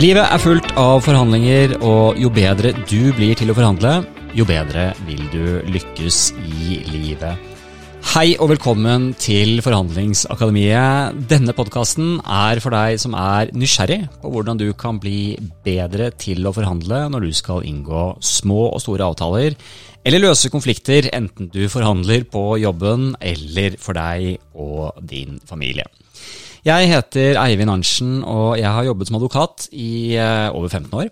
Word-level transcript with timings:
Livet 0.00 0.24
er 0.24 0.40
fullt 0.40 0.70
av 0.80 1.02
forhandlinger, 1.04 1.74
og 1.84 2.16
jo 2.16 2.30
bedre 2.32 2.70
du 2.88 3.12
blir 3.12 3.36
til 3.36 3.52
å 3.52 3.56
forhandle, 3.56 3.98
jo 4.32 4.46
bedre 4.48 4.86
vil 5.04 5.20
du 5.28 5.44
lykkes 5.68 6.20
i 6.40 6.78
livet. 6.88 7.36
Hei 8.14 8.32
og 8.40 8.48
velkommen 8.54 9.10
til 9.20 9.60
Forhandlingsakademiet. 9.62 11.20
Denne 11.28 11.52
podkasten 11.54 12.16
er 12.24 12.58
for 12.64 12.72
deg 12.72 12.96
som 13.04 13.12
er 13.20 13.52
nysgjerrig 13.52 14.00
på 14.22 14.32
hvordan 14.32 14.58
du 14.58 14.70
kan 14.72 14.96
bli 15.00 15.36
bedre 15.64 16.08
til 16.16 16.48
å 16.48 16.54
forhandle 16.56 17.04
når 17.12 17.28
du 17.28 17.36
skal 17.36 17.60
inngå 17.68 18.08
små 18.24 18.70
og 18.72 18.80
store 18.82 19.12
avtaler, 19.12 19.56
eller 20.08 20.24
løse 20.24 20.50
konflikter 20.50 21.12
enten 21.12 21.52
du 21.52 21.66
forhandler 21.70 22.24
på 22.32 22.56
jobben 22.64 23.12
eller 23.20 23.76
for 23.78 24.00
deg 24.00 24.40
og 24.56 25.04
din 25.04 25.36
familie. 25.46 25.84
Jeg 26.62 26.86
heter 26.92 27.40
Eivind 27.42 27.72
Arntzen, 27.72 28.20
og 28.22 28.54
jeg 28.54 28.70
har 28.70 28.86
jobbet 28.86 29.08
som 29.08 29.16
advokat 29.18 29.64
i 29.74 30.14
eh, 30.14 30.46
over 30.54 30.68
15 30.68 30.94
år. 30.94 31.08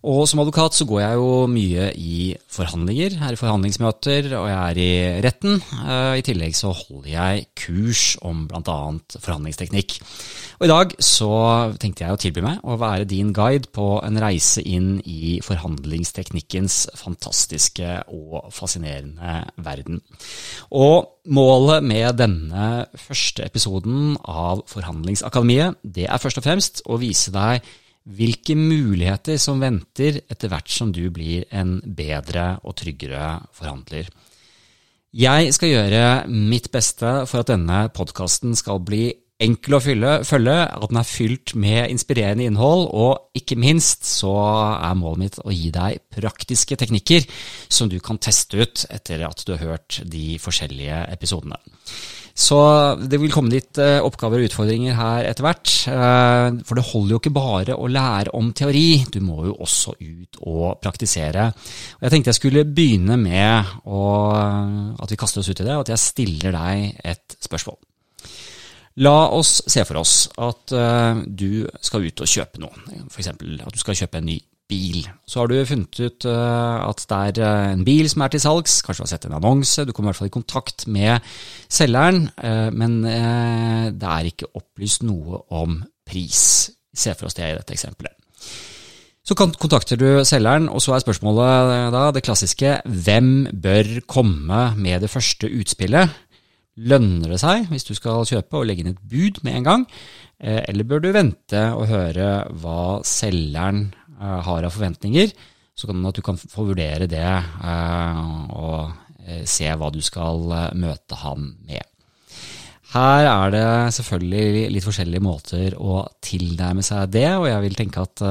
Og 0.00 0.22
som 0.24 0.40
advokat 0.40 0.72
så 0.72 0.86
går 0.88 1.00
jeg 1.02 1.16
jo 1.20 1.32
mye 1.50 1.88
i 2.00 2.32
forhandlinger, 2.48 3.18
er 3.20 3.34
i 3.34 3.38
forhandlingsmøter, 3.38 4.30
og 4.38 4.46
jeg 4.48 4.56
er 4.56 4.78
i 4.80 4.92
retten. 5.26 5.58
Eh, 5.60 6.14
I 6.20 6.24
tillegg 6.24 6.56
så 6.56 6.70
holder 6.72 7.10
jeg 7.12 7.42
kurs 7.60 8.04
om 8.24 8.46
bl.a. 8.48 8.78
forhandlingsteknikk. 9.20 9.98
Og 10.60 10.64
i 10.64 10.70
dag 10.70 10.94
så 11.04 11.28
tenkte 11.80 12.06
jeg 12.06 12.16
å 12.16 12.20
tilby 12.20 12.44
meg 12.44 12.64
å 12.64 12.78
være 12.80 13.08
din 13.08 13.34
guide 13.36 13.68
på 13.76 13.98
en 14.04 14.16
reise 14.20 14.64
inn 14.64 15.02
i 15.04 15.36
forhandlingsteknikkens 15.44 16.78
fantastiske 16.96 17.98
og 18.08 18.48
fascinerende 18.56 19.36
verden. 19.60 20.00
Og 20.72 21.28
målet 21.28 21.84
med 21.84 22.16
denne 22.20 22.70
første 22.96 23.44
episoden 23.44 24.16
av 24.24 24.64
Forhandlingsakademiet, 24.70 25.76
det 25.84 26.08
er 26.08 26.20
først 26.20 26.40
og 26.40 26.48
fremst 26.48 26.84
å 26.88 27.00
vise 27.00 27.32
deg 27.36 27.60
hvilke 28.16 28.56
muligheter 28.58 29.38
som 29.40 29.62
venter 29.62 30.20
etter 30.26 30.50
hvert 30.50 30.70
som 30.72 30.90
du 30.94 31.04
blir 31.14 31.46
en 31.54 31.78
bedre 31.84 32.56
og 32.64 32.76
tryggere 32.80 33.38
forhandler. 33.56 34.10
Jeg 35.10 35.50
skal 35.56 35.72
gjøre 35.72 36.04
mitt 36.30 36.70
beste 36.70 37.24
for 37.26 37.42
at 37.42 37.50
denne 37.50 37.88
podkasten 37.94 38.54
skal 38.58 38.82
bli 38.86 39.08
enkel 39.40 39.78
å 39.78 39.80
fylle, 39.82 40.12
følge, 40.28 40.56
at 40.68 40.92
den 40.92 41.00
er 41.00 41.08
fylt 41.08 41.54
med 41.58 41.90
inspirerende 41.90 42.46
innhold, 42.46 42.86
og 42.92 43.40
ikke 43.40 43.56
minst 43.58 44.04
så 44.06 44.34
er 44.76 44.98
målet 45.00 45.22
mitt 45.24 45.38
å 45.42 45.54
gi 45.54 45.72
deg 45.74 46.02
praktiske 46.12 46.76
teknikker 46.78 47.26
som 47.72 47.88
du 47.90 47.98
kan 48.04 48.20
teste 48.20 48.60
ut 48.60 48.84
etter 48.92 49.24
at 49.26 49.44
du 49.46 49.54
har 49.56 49.64
hørt 49.64 50.02
de 50.12 50.36
forskjellige 50.42 51.06
episodene. 51.14 51.58
Så 52.34 52.58
det 53.00 53.18
vil 53.20 53.32
komme 53.32 53.52
litt 53.52 53.78
eh, 53.82 53.98
oppgaver 54.04 54.40
og 54.40 54.48
utfordringer 54.48 54.96
her 54.98 55.28
etter 55.28 55.44
hvert. 55.46 55.72
Eh, 55.90 56.60
for 56.66 56.78
det 56.78 56.86
holder 56.90 57.14
jo 57.14 57.20
ikke 57.20 57.34
bare 57.34 57.76
å 57.76 57.90
lære 57.90 58.34
om 58.38 58.52
teori, 58.56 59.02
du 59.12 59.20
må 59.24 59.44
jo 59.48 59.56
også 59.60 59.96
ut 59.98 60.40
og 60.46 60.80
praktisere. 60.82 61.50
Og 61.98 62.06
jeg 62.06 62.14
tenkte 62.14 62.32
jeg 62.32 62.40
skulle 62.40 62.66
begynne 62.66 63.18
med 63.20 63.74
å, 63.86 64.02
at 65.00 65.12
vi 65.12 65.20
kaster 65.20 65.42
oss 65.42 65.50
ut 65.50 65.60
i 65.60 65.66
det, 65.66 65.74
og 65.76 65.84
at 65.84 65.94
jeg 65.94 66.04
stiller 66.04 66.56
deg 66.56 67.02
et 67.14 67.40
spørsmål. 67.40 67.80
La 69.00 69.16
oss 69.32 69.60
se 69.70 69.84
for 69.86 70.00
oss 70.00 70.14
at 70.42 70.72
du 71.24 71.62
skal 71.80 72.04
ut 72.04 72.20
og 72.20 72.28
kjøpe 72.28 72.60
noe, 72.60 73.04
f.eks. 73.06 73.30
at 73.30 73.38
du 73.40 73.80
skal 73.80 73.96
kjøpe 73.96 74.18
en 74.18 74.26
ny 74.28 74.40
bil. 74.70 75.04
Så 75.26 75.42
har 75.42 75.50
du 75.50 75.58
funnet 75.66 76.00
ut 76.00 76.26
uh, 76.30 76.86
at 76.86 77.04
det 77.10 77.20
er 77.20 77.42
uh, 77.42 77.72
en 77.74 77.84
bil 77.86 78.08
som 78.10 78.24
er 78.24 78.32
til 78.32 78.44
salgs, 78.44 78.80
kanskje 78.86 79.02
du 79.02 79.06
har 79.08 79.12
sett 79.12 79.28
en 79.28 79.36
annonse, 79.40 79.84
du 79.84 79.92
kommer 79.92 80.10
i 80.10 80.12
hvert 80.12 80.22
fall 80.22 80.32
i 80.32 80.38
kontakt 80.38 80.86
med 80.86 81.30
selgeren, 81.70 82.28
men 82.74 82.96
det 83.04 84.08
er 84.10 84.26
ikke 84.26 84.48
opplyst 84.58 85.04
noe 85.06 85.44
om 85.54 85.78
pris. 86.06 86.42
Se 86.90 87.14
for 87.14 87.28
oss 87.28 87.36
det 87.38 87.46
i 87.46 87.54
dette 87.54 87.76
eksempelet. 87.76 88.16
Så 89.30 89.36
kontakter 89.36 90.00
du 90.00 90.24
selgeren, 90.26 90.66
og 90.72 90.82
så 90.82 90.96
er 90.96 91.04
spørsmålet 91.04 91.92
da 91.94 92.08
det 92.14 92.24
klassiske 92.26 92.80
hvem 93.06 93.46
bør 93.62 94.00
komme 94.10 94.62
med 94.80 95.04
det 95.04 95.12
første 95.12 95.46
utspillet? 95.46 96.16
Lønner 96.80 97.34
det 97.34 97.40
seg 97.42 97.68
hvis 97.70 97.86
du 97.86 97.92
skal 97.94 98.26
kjøpe 98.26 98.58
og 98.58 98.66
legge 98.66 98.82
inn 98.82 98.94
et 98.94 99.04
bud 99.12 99.42
med 99.44 99.58
en 99.58 99.66
gang, 99.68 99.86
eh, 100.40 100.62
eller 100.70 100.88
bør 100.88 101.04
du 101.04 101.10
vente 101.12 101.62
og 101.76 101.90
høre 101.90 102.30
hva 102.62 102.82
selgeren 103.06 103.90
eh, 103.92 103.99
har 104.20 104.66
av 104.66 104.74
forventninger, 104.74 105.32
så 105.74 105.88
kan 105.88 106.04
at 106.08 106.18
du 106.18 106.24
kan 106.24 106.38
få 106.40 106.66
vurdere 106.68 107.08
det 107.10 107.24
eh, 107.24 108.24
og 108.56 108.90
se 109.46 109.68
hva 109.78 109.90
du 109.94 110.00
skal 110.02 110.48
møte 110.74 111.16
han 111.20 111.52
med. 111.68 111.84
Her 112.90 113.28
er 113.28 113.52
det 113.54 113.66
selvfølgelig 113.94 114.70
litt 114.74 114.82
forskjellige 114.82 115.22
måter 115.22 115.76
å 115.78 116.00
tilnærme 116.24 116.82
seg 116.82 117.12
det, 117.14 117.28
og 117.36 117.46
jeg 117.46 117.62
vil 117.62 117.76
tenke 117.78 118.02
at 118.02 118.22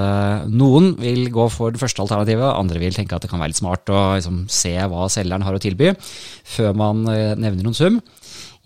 noen 0.52 0.90
vil 1.00 1.30
gå 1.32 1.46
for 1.54 1.72
det 1.72 1.80
første 1.80 2.04
alternativet, 2.04 2.44
andre 2.50 2.82
vil 2.82 2.98
tenke 2.98 3.16
at 3.16 3.24
det 3.24 3.30
kan 3.32 3.40
være 3.40 3.54
litt 3.54 3.62
smart 3.62 3.94
å 3.94 4.02
liksom, 4.18 4.42
se 4.52 4.74
hva 4.92 5.08
selgeren 5.14 5.46
har 5.48 5.56
å 5.56 5.62
tilby, 5.64 5.94
før 6.58 6.76
man 6.82 7.06
nevner 7.08 7.62
noen 7.64 7.78
sum. 7.78 8.02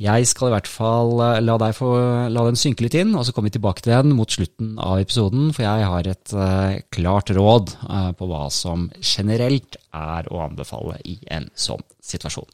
Jeg 0.02 0.26
skal 0.26 0.50
i 0.50 0.54
hvert 0.56 0.70
fall 0.70 1.20
eh, 1.22 1.42
la 1.46 1.70
få 1.76 1.92
la 2.34 2.46
den 2.48 2.58
synke 2.58 2.86
litt 2.86 2.98
inn, 2.98 3.14
og 3.14 3.28
så 3.28 3.34
kommer 3.34 3.52
vi 3.52 3.60
tilbake 3.60 3.84
til 3.86 3.94
den 3.94 4.16
mot 4.18 4.32
slutten 4.32 4.74
av 4.82 5.04
episoden, 5.04 5.52
for 5.54 5.66
jeg 5.68 5.86
har 5.92 6.10
et 6.10 6.34
uh, 6.34 6.80
klart 6.94 7.30
råd 7.36 7.76
uh, 7.86 8.10
på 8.18 8.28
hva 8.30 8.48
som 8.54 8.90
generelt 9.00 9.78
er 9.94 10.30
å 10.34 10.42
anbefale 10.48 10.98
i 11.06 11.20
en 11.34 11.46
sånn 11.54 11.84
situasjon. 12.02 12.50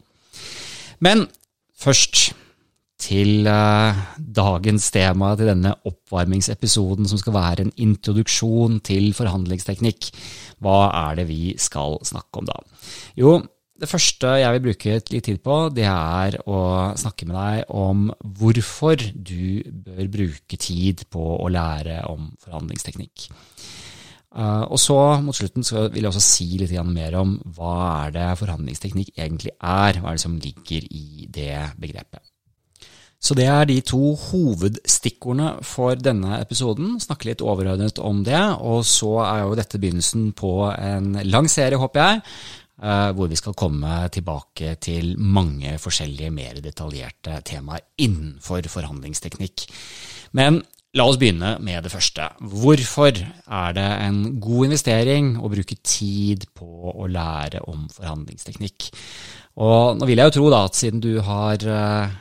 Men 0.99 1.29
først 1.79 2.33
til 2.99 3.47
uh, 3.47 3.95
dagens 4.19 4.89
tema, 4.91 5.31
til 5.39 5.53
denne 5.53 5.71
oppvarmingsepisoden 5.87 7.07
som 7.07 7.21
skal 7.21 7.37
være 7.37 7.65
en 7.65 7.71
introduksjon 7.79 8.81
til 8.83 9.13
forhandlingsteknikk. 9.15 10.11
Hva 10.59 10.89
er 11.07 11.21
det 11.21 11.29
vi 11.31 11.53
skal 11.55 12.01
snakke 12.03 12.43
om 12.43 12.51
da? 12.51 12.59
Jo, 13.15 13.37
det 13.79 13.89
første 13.89 14.31
jeg 14.41 14.55
vil 14.55 14.63
bruke 14.67 14.95
litt 15.13 15.25
tid 15.25 15.41
på, 15.43 15.57
det 15.75 15.87
er 15.89 16.39
å 16.49 16.61
snakke 16.99 17.27
med 17.29 17.37
deg 17.37 17.75
om 17.75 18.09
hvorfor 18.39 18.99
du 19.13 19.61
bør 19.85 20.09
bruke 20.11 20.59
tid 20.59 21.05
på 21.11 21.25
å 21.39 21.51
lære 21.51 22.01
om 22.09 22.31
forhandlingsteknikk. 22.43 23.29
Uh, 24.29 24.67
og 24.69 24.77
så 24.77 24.97
mot 25.25 25.33
slutten 25.33 25.65
så 25.65 25.87
vil 25.89 26.03
jeg 26.03 26.11
også 26.11 26.21
si 26.21 26.49
litt 26.61 26.75
mer 26.85 27.15
om 27.17 27.39
hva 27.55 27.77
er 28.05 28.11
det 28.13 28.27
forhandlingsteknikk 28.43 29.15
egentlig 29.17 29.55
er. 29.57 29.97
Hva 29.97 30.11
er 30.11 30.19
det 30.19 30.25
som 30.25 30.37
ligger 30.37 30.85
i 30.85 31.25
det 31.25 31.55
begrepet. 31.81 32.21
Så 33.19 33.35
det 33.35 33.49
er 33.51 33.65
de 33.67 33.81
to 33.83 34.13
hovedstikkordene 34.15 35.65
for 35.67 35.97
denne 35.99 36.37
episoden. 36.39 36.93
Snakke 37.03 37.27
litt 37.27 37.41
overordnet 37.43 37.99
om 37.99 38.21
det, 38.23 38.39
og 38.63 38.85
så 38.87 39.17
er 39.25 39.41
jo 39.41 39.57
dette 39.59 39.81
begynnelsen 39.81 40.29
på 40.39 40.53
en 40.71 41.17
lang 41.27 41.49
serie, 41.51 41.81
håper 41.81 42.05
jeg, 42.05 42.21
Eh, 42.68 42.68
hvor 42.79 43.27
vi 43.27 43.35
skal 43.35 43.57
komme 43.59 44.05
tilbake 44.07 44.77
til 44.79 45.17
mange 45.19 45.73
forskjellige 45.83 46.31
mer 46.31 46.61
detaljerte 46.63 47.41
temaer 47.43 47.83
innenfor 47.99 48.63
forhandlingsteknikk. 48.71 49.65
Men 50.39 50.61
la 50.97 51.05
oss 51.05 51.19
begynne 51.21 51.57
med 51.61 51.85
det 51.85 51.91
første. 51.93 52.25
Hvorfor 52.39 53.11
er 53.13 53.75
det 53.77 53.89
en 54.07 54.21
god 54.41 54.69
investering 54.69 55.35
å 55.37 55.51
bruke 55.51 55.77
tid 55.83 56.47
på 56.57 56.93
å 56.95 57.09
lære 57.09 57.61
om 57.69 57.85
forhandlingsteknikk? 57.93 58.89
Og 59.59 59.99
nå 59.99 60.07
vil 60.09 60.21
jeg 60.21 60.31
jo 60.31 60.37
tro 60.39 60.49
at 60.55 60.77
siden 60.79 61.03
du 61.03 61.11
har 61.25 61.61
eh, 61.61 62.15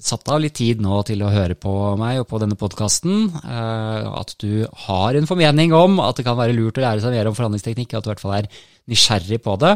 satt 0.00 0.30
av 0.32 0.40
litt 0.42 0.56
tid 0.58 0.80
nå 0.82 1.02
til 1.06 1.22
å 1.22 1.30
høre 1.30 1.54
på 1.60 1.74
meg 2.00 2.22
og 2.22 2.28
på 2.30 2.40
denne 2.42 2.58
podkasten, 2.58 3.28
eh, 3.44 4.10
at 4.10 4.34
du 4.42 4.64
har 4.88 5.14
en 5.18 5.28
formening 5.28 5.74
om 5.76 6.00
at 6.02 6.18
det 6.18 6.26
kan 6.26 6.38
være 6.40 6.56
lurt 6.56 6.80
å 6.80 6.86
lære 6.86 7.04
seg 7.04 7.14
mer 7.14 7.30
om 7.30 7.36
forhandlingsteknikk, 7.36 7.94
at 7.94 8.06
du 8.06 8.10
i 8.10 8.14
hvert 8.14 8.24
fall 8.24 8.38
er 8.40 8.50
nysgjerrig 8.90 9.40
på 9.44 9.56
det. 9.62 9.74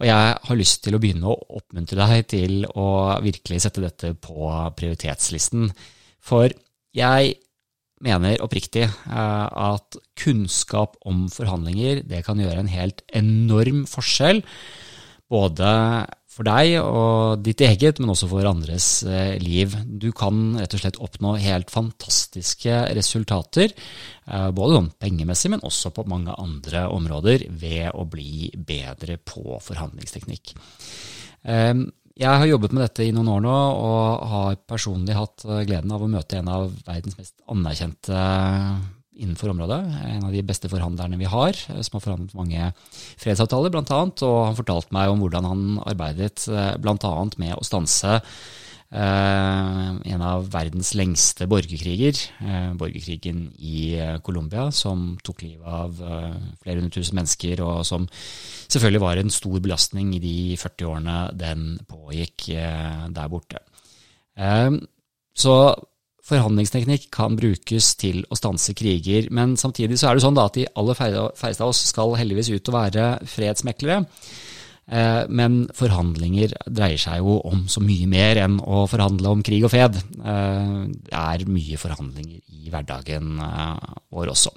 Og 0.00 0.08
jeg 0.08 0.34
har 0.48 0.58
lyst 0.58 0.82
til 0.84 0.96
å 0.96 1.02
begynne 1.02 1.30
å 1.30 1.38
oppmuntre 1.58 2.08
deg 2.08 2.28
til 2.32 2.58
å 2.72 2.88
virkelig 3.24 3.62
sette 3.64 3.84
dette 3.84 4.14
på 4.22 4.50
prioritetslisten. 4.78 5.70
For 6.22 6.52
jeg 6.96 7.36
mener 8.02 8.42
oppriktig 8.42 8.84
eh, 8.86 9.46
at 9.70 9.98
kunnskap 10.18 10.98
om 11.08 11.26
forhandlinger 11.32 12.02
det 12.08 12.24
kan 12.26 12.40
gjøre 12.42 12.64
en 12.64 12.72
helt 12.72 13.04
enorm 13.14 13.84
forskjell. 13.90 14.42
Både 15.32 15.68
for 16.32 16.48
deg 16.48 16.78
og 16.80 17.42
ditt 17.44 17.60
eget, 17.64 18.00
men 18.00 18.12
også 18.14 18.28
for 18.30 18.48
andres 18.48 18.88
eh, 19.04 19.36
liv. 19.42 19.74
Du 19.84 20.10
kan 20.16 20.56
rett 20.56 20.76
og 20.76 20.82
slett 20.82 21.00
oppnå 21.02 21.34
helt 21.42 21.72
fantastiske 21.72 22.78
resultater, 22.96 23.74
eh, 24.26 24.48
både 24.54 24.78
sånn 24.78 24.92
pengemessig, 25.02 25.52
men 25.52 25.64
også 25.68 25.92
på 25.92 26.06
mange 26.08 26.34
andre 26.40 26.86
områder, 26.92 27.46
ved 27.50 27.90
å 27.92 28.06
bli 28.08 28.48
bedre 28.56 29.18
på 29.20 29.58
forhandlingsteknikk. 29.60 30.54
Eh, 31.44 31.74
jeg 32.22 32.40
har 32.40 32.48
jobbet 32.48 32.74
med 32.76 32.84
dette 32.86 33.04
i 33.04 33.12
noen 33.12 33.30
år 33.34 33.44
nå, 33.44 33.60
og 33.82 34.26
har 34.32 34.58
personlig 34.68 35.16
hatt 35.16 35.46
gleden 35.68 35.92
av 35.92 36.04
å 36.04 36.10
møte 36.12 36.40
en 36.40 36.50
av 36.52 36.72
verdens 36.86 37.16
mest 37.20 37.38
anerkjente 37.52 38.24
innenfor 39.14 39.52
området. 39.52 39.80
En 40.08 40.24
av 40.26 40.32
de 40.32 40.42
beste 40.46 40.70
forhandlerne 40.72 41.18
vi 41.20 41.28
har, 41.28 41.52
eh, 41.52 41.82
som 41.84 41.98
har 41.98 42.04
forhandlet 42.06 42.34
mange 42.38 42.72
fredsavtaler 43.20 43.72
bl.a. 43.72 44.00
Og 44.26 44.38
han 44.46 44.58
fortalte 44.58 44.94
meg 44.96 45.12
om 45.12 45.22
hvordan 45.22 45.48
han 45.48 45.64
arbeidet 45.84 46.48
eh, 46.48 46.74
bl.a. 46.82 47.14
med 47.36 47.56
å 47.56 47.64
stanse 47.66 48.20
en 48.92 50.20
av 50.20 50.50
verdens 50.52 50.90
lengste 50.92 51.46
borgerkriger, 51.48 52.12
borgerkrigen 52.76 53.46
i 53.56 53.96
Colombia, 54.20 54.66
som 54.68 55.14
tok 55.24 55.46
livet 55.46 55.64
av 55.64 55.94
flere 55.96 56.76
hundre 56.76 56.98
tusen 56.98 57.16
mennesker, 57.16 57.62
og 57.64 57.86
som 57.88 58.04
selvfølgelig 58.12 59.00
var 59.00 59.22
en 59.22 59.32
stor 59.32 59.62
belastning 59.64 60.10
i 60.12 60.20
de 60.20 60.34
40 60.60 60.90
årene 60.90 61.16
den 61.40 61.64
pågikk 61.88 62.50
der 62.52 63.32
borte. 63.32 63.64
Så 65.32 65.56
forhandlingsteknikk 66.22 67.08
kan 67.14 67.34
brukes 67.38 67.92
til 67.98 68.22
å 68.30 68.38
stanse 68.38 68.74
kriger, 68.78 69.26
men 69.34 69.56
samtidig 69.58 69.98
så 69.98 70.10
er 70.10 70.18
det 70.18 70.24
sånn 70.24 70.38
at 70.38 70.54
de 70.54 70.68
aller 70.78 70.98
færreste 70.98 71.64
av 71.64 71.72
oss 71.72 71.82
skal 71.90 72.14
heldigvis 72.20 72.52
ut 72.54 72.70
og 72.70 72.76
være 72.78 73.06
fredsmeklere. 73.26 74.02
Eh, 74.92 75.22
men 75.30 75.62
forhandlinger 75.78 76.56
dreier 76.66 77.00
seg 77.00 77.22
jo 77.22 77.38
om 77.48 77.64
så 77.70 77.80
mye 77.84 78.08
mer 78.10 78.40
enn 78.42 78.58
å 78.60 78.82
forhandle 78.90 79.30
om 79.30 79.44
krig 79.46 79.62
og 79.66 79.72
fred. 79.72 79.98
Eh, 79.98 80.74
det 81.06 81.14
er 81.22 81.46
mye 81.48 81.78
forhandlinger 81.80 82.42
i 82.58 82.72
hverdagen 82.72 83.38
eh, 83.46 83.94
vår 84.12 84.34
også. 84.34 84.54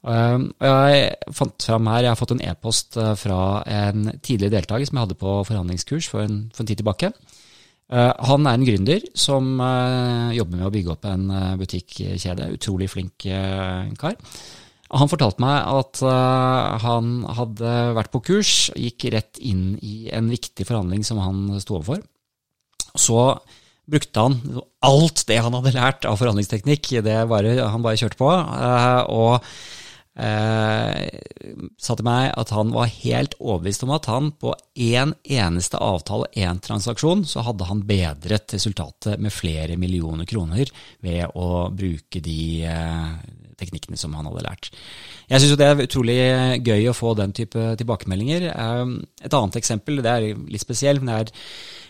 Jeg 0.00 1.32
fant 1.36 1.64
fram 1.66 1.88
her, 1.92 2.06
jeg 2.06 2.08
har 2.08 2.16
fått 2.16 2.30
en 2.32 2.40
e-post 2.40 2.96
fra 3.20 3.40
en 3.68 4.06
tidligere 4.24 4.54
deltaker 4.54 4.88
som 4.88 4.96
jeg 4.96 5.04
hadde 5.04 5.16
på 5.20 5.34
forhandlingskurs 5.44 6.08
for 6.08 6.24
en, 6.24 6.38
for 6.56 6.64
en 6.64 6.70
tid 6.70 6.80
tilbake. 6.80 7.10
Han 7.90 8.46
er 8.46 8.54
en 8.54 8.64
gründer 8.66 9.04
som 9.18 9.48
jobber 10.34 10.56
med 10.56 10.66
å 10.68 10.72
bygge 10.74 10.92
opp 10.94 11.06
en 11.10 11.24
butikkjede. 11.58 12.52
Utrolig 12.54 12.86
flink 12.92 13.26
kar. 13.98 14.14
Han 14.90 15.10
fortalte 15.10 15.42
meg 15.42 15.56
at 15.74 16.02
han 16.84 17.10
hadde 17.38 17.72
vært 17.98 18.12
på 18.14 18.22
kurs, 18.26 18.52
gikk 18.78 19.08
rett 19.14 19.42
inn 19.42 19.74
i 19.82 20.06
en 20.14 20.30
viktig 20.30 20.66
forhandling 20.68 21.02
som 21.06 21.18
han 21.22 21.48
sto 21.62 21.80
overfor. 21.80 22.02
Så 22.94 23.18
brukte 23.90 24.22
han 24.22 24.38
alt 24.86 25.24
det 25.26 25.40
han 25.42 25.54
hadde 25.58 25.74
lært 25.74 26.06
av 26.06 26.18
forhandlingsteknikk, 26.20 26.92
det 27.02 27.18
bare, 27.30 27.56
han 27.58 27.82
bare 27.82 27.98
kjørte 27.98 28.18
på. 28.20 28.30
Og 28.30 29.42
sa 30.20 31.94
til 31.96 32.04
meg 32.04 32.26
at 32.36 32.50
han 32.52 32.74
var 32.74 32.90
helt 32.92 33.36
overbevist 33.38 33.86
om 33.86 33.92
at 33.94 34.08
han 34.10 34.26
på 34.36 34.52
én 34.76 34.98
en 35.00 35.14
eneste 35.24 35.80
avtale, 35.80 36.28
én 36.36 36.60
transaksjon, 36.60 37.22
så 37.24 37.40
hadde 37.46 37.68
han 37.70 37.80
bedret 37.88 38.52
resultatet 38.52 39.16
med 39.22 39.32
flere 39.32 39.78
millioner 39.80 40.28
kroner 40.28 40.68
ved 41.00 41.32
å 41.32 41.70
bruke 41.72 42.20
de 42.20 42.68
teknikkene 43.60 43.98
som 44.00 44.14
han 44.16 44.28
hadde 44.30 44.44
lært. 44.46 44.70
Jeg 45.30 45.42
syns 45.42 45.58
det 45.60 45.68
er 45.68 45.84
utrolig 45.84 46.18
gøy 46.66 46.88
å 46.90 46.96
få 46.96 47.14
den 47.18 47.34
type 47.36 47.74
tilbakemeldinger. 47.80 48.48
Ehm, 48.54 48.96
et 49.22 49.36
annet 49.36 49.60
eksempel, 49.60 50.02
det 50.04 50.12
er 50.12 50.42
litt 50.50 50.64
spesielt, 50.64 51.04
men 51.04 51.12
det 51.12 51.20
er 51.20 51.32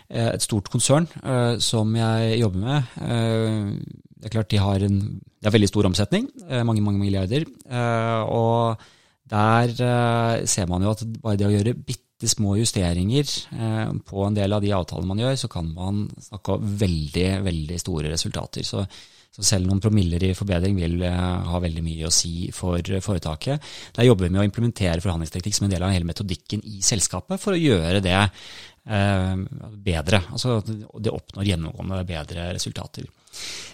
eh, 0.09 0.31
et 0.35 0.47
stort 0.47 0.71
konsern 0.73 1.09
eh, 1.23 1.57
som 1.63 1.95
jeg 1.97 2.41
jobber 2.43 2.67
med. 2.67 2.95
Eh, 3.07 4.07
det 4.21 4.29
er 4.29 4.37
klart 4.37 4.53
de 4.53 4.61
har 4.61 4.87
en 4.87 5.01
de 5.41 5.49
er 5.49 5.55
veldig 5.55 5.71
stor 5.71 5.89
omsetning, 5.89 6.27
mange 6.69 6.83
mange 6.85 7.01
milliarder. 7.01 7.47
Og 8.29 8.83
der 9.31 9.73
ser 10.45 10.69
man 10.69 10.85
jo 10.85 10.93
at 10.93 11.05
bare 11.23 11.39
det 11.41 11.47
å 11.49 11.53
gjøre 11.55 11.73
bitte 11.81 12.29
små 12.29 12.59
justeringer 12.59 13.31
på 14.05 14.27
en 14.27 14.37
del 14.37 14.53
av 14.53 14.61
de 14.61 14.75
avtalene 14.77 15.09
man 15.09 15.23
gjør, 15.23 15.39
så 15.41 15.49
kan 15.49 15.71
man 15.73 16.03
snakke 16.21 16.59
om 16.59 16.77
veldig, 16.83 17.29
veldig 17.47 17.81
store 17.81 18.13
resultater. 18.13 18.69
Så 18.69 18.85
så 19.31 19.45
selv 19.47 19.69
noen 19.69 19.81
promiller 19.83 20.25
i 20.27 20.33
forbedring 20.35 20.75
vil 20.79 21.05
eh, 21.07 21.19
ha 21.51 21.61
veldig 21.63 21.83
mye 21.87 22.09
å 22.09 22.15
si 22.15 22.49
for 22.55 22.83
foretaket. 23.05 23.63
Der 23.95 24.09
jobber 24.09 24.27
vi 24.27 24.35
med 24.35 24.43
å 24.43 24.47
implementere 24.49 25.03
forhandlingsteknikk 25.05 25.55
som 25.55 25.69
en 25.69 25.75
del 25.75 25.87
av 25.87 25.95
hele 25.95 26.09
metodikken 26.09 26.65
i 26.67 26.81
selskapet 26.83 27.39
for 27.39 27.55
å 27.55 27.61
gjøre 27.61 28.03
det 28.03 28.17
eh, 28.19 29.37
bedre. 29.87 30.25
Altså 30.35 30.59
det 30.67 31.15
oppnår 31.15 31.47
gjennomgående 31.47 32.03
bedre 32.09 32.51
resultater. 32.57 33.07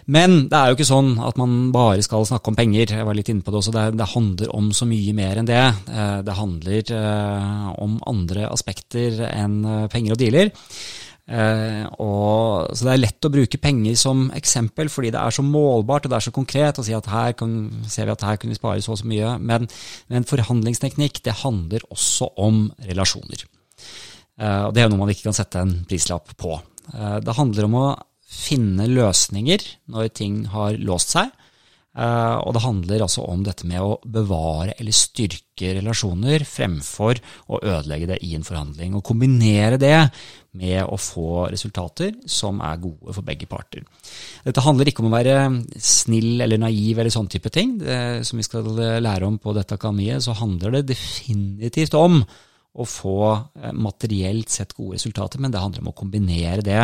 Men 0.07 0.37
det 0.51 0.55
er 0.55 0.69
jo 0.69 0.77
ikke 0.77 0.87
sånn 0.87 1.17
at 1.19 1.39
man 1.39 1.71
bare 1.75 2.03
skal 2.05 2.27
snakke 2.29 2.51
om 2.51 2.55
penger. 2.59 2.93
Jeg 2.95 3.07
var 3.07 3.17
litt 3.17 3.31
inne 3.33 3.43
på 3.43 3.51
Det 3.51 3.59
også. 3.59 3.73
Det, 3.75 3.87
det 3.99 4.11
handler 4.13 4.53
om 4.55 4.69
så 4.75 4.87
mye 4.87 5.15
mer 5.17 5.41
enn 5.41 5.49
det. 5.49 5.65
Eh, 5.91 6.19
det 6.27 6.37
handler 6.37 6.93
om 7.75 7.97
andre 8.07 8.47
aspekter 8.51 9.25
enn 9.31 9.59
penger 9.91 10.15
og 10.15 10.21
dealer. 10.21 10.55
Eh, 11.27 11.83
og, 11.99 12.71
så 12.71 12.87
det 12.87 12.91
er 12.93 13.01
lett 13.01 13.27
å 13.27 13.31
bruke 13.31 13.59
penger 13.59 13.97
som 13.99 14.27
eksempel, 14.35 14.87
fordi 14.91 15.11
det 15.11 15.19
er 15.19 15.35
så 15.35 15.43
målbart 15.43 16.07
og 16.07 16.13
det 16.13 16.19
er 16.21 16.27
så 16.29 16.35
konkret. 16.35 16.79
å 16.79 16.85
si 16.87 16.95
at 16.95 17.09
her 17.11 17.35
kan, 17.37 17.57
ser 17.91 18.07
vi 18.07 18.15
at 18.15 18.23
her 18.23 18.39
kunne 18.39 18.55
vi 18.55 18.59
spare 18.61 18.83
så 18.83 18.95
og 18.95 19.01
så 19.01 19.09
mye. 19.09 19.35
Men, 19.39 19.67
men 20.07 20.27
forhandlingsteknikk 20.27 21.21
det 21.27 21.41
handler 21.43 21.83
også 21.91 22.31
om 22.39 22.67
relasjoner. 22.87 23.43
Eh, 24.39 24.63
og 24.69 24.73
Det 24.73 24.83
er 24.83 24.91
noe 24.91 25.03
man 25.03 25.11
ikke 25.11 25.27
kan 25.27 25.37
sette 25.37 25.63
en 25.63 25.81
prislapp 25.89 26.31
på. 26.39 26.55
Eh, 26.93 27.17
det 27.25 27.35
handler 27.37 27.67
om 27.67 27.81
å 27.81 27.87
finne 28.27 28.89
løsninger 28.91 29.63
når 29.93 30.13
ting 30.15 30.41
har 30.51 30.79
låst 30.83 31.15
seg. 31.15 31.31
Uh, 31.97 32.37
og 32.45 32.51
det 32.53 32.61
handler 32.61 33.01
altså 33.01 33.23
om 33.25 33.41
dette 33.41 33.65
med 33.65 33.81
å 33.81 33.95
bevare 34.05 34.75
eller 34.77 34.93
styrke 34.93 35.71
relasjoner 35.79 36.43
fremfor 36.45 37.17
å 37.49 37.57
ødelegge 37.57 38.11
det 38.11 38.19
i 38.27 38.35
en 38.37 38.45
forhandling. 38.45 38.93
Og 38.93 39.05
kombinere 39.07 39.79
det 39.81 39.95
med 40.61 40.83
å 40.85 40.99
få 41.01 41.47
resultater 41.49 42.13
som 42.29 42.61
er 42.61 42.77
gode 42.83 43.15
for 43.15 43.25
begge 43.25 43.49
parter. 43.49 43.81
Dette 44.45 44.61
handler 44.61 44.91
ikke 44.91 45.01
om 45.01 45.09
å 45.09 45.15
være 45.15 45.39
snill 45.81 46.45
eller 46.45 46.61
naiv 46.61 47.01
eller 47.01 47.13
sånn 47.13 47.31
type 47.33 47.49
ting. 47.53 47.79
Det, 47.81 47.97
som 48.29 48.37
vi 48.37 48.45
skal 48.45 48.69
lære 49.01 49.25
om 49.25 49.41
på 49.41 49.57
dette 49.57 49.79
akademiet, 49.79 50.21
så 50.25 50.37
handler 50.37 50.77
det 50.77 50.91
definitivt 50.93 51.97
om 51.97 52.21
å 52.77 52.85
få 52.85 53.19
eh, 53.33 53.73
materielt 53.73 54.53
sett 54.53 54.77
gode 54.77 54.99
resultater, 54.99 55.41
men 55.41 55.49
det 55.53 55.61
handler 55.63 55.81
om 55.81 55.95
å 55.95 55.97
kombinere 55.97 56.61
det 56.61 56.83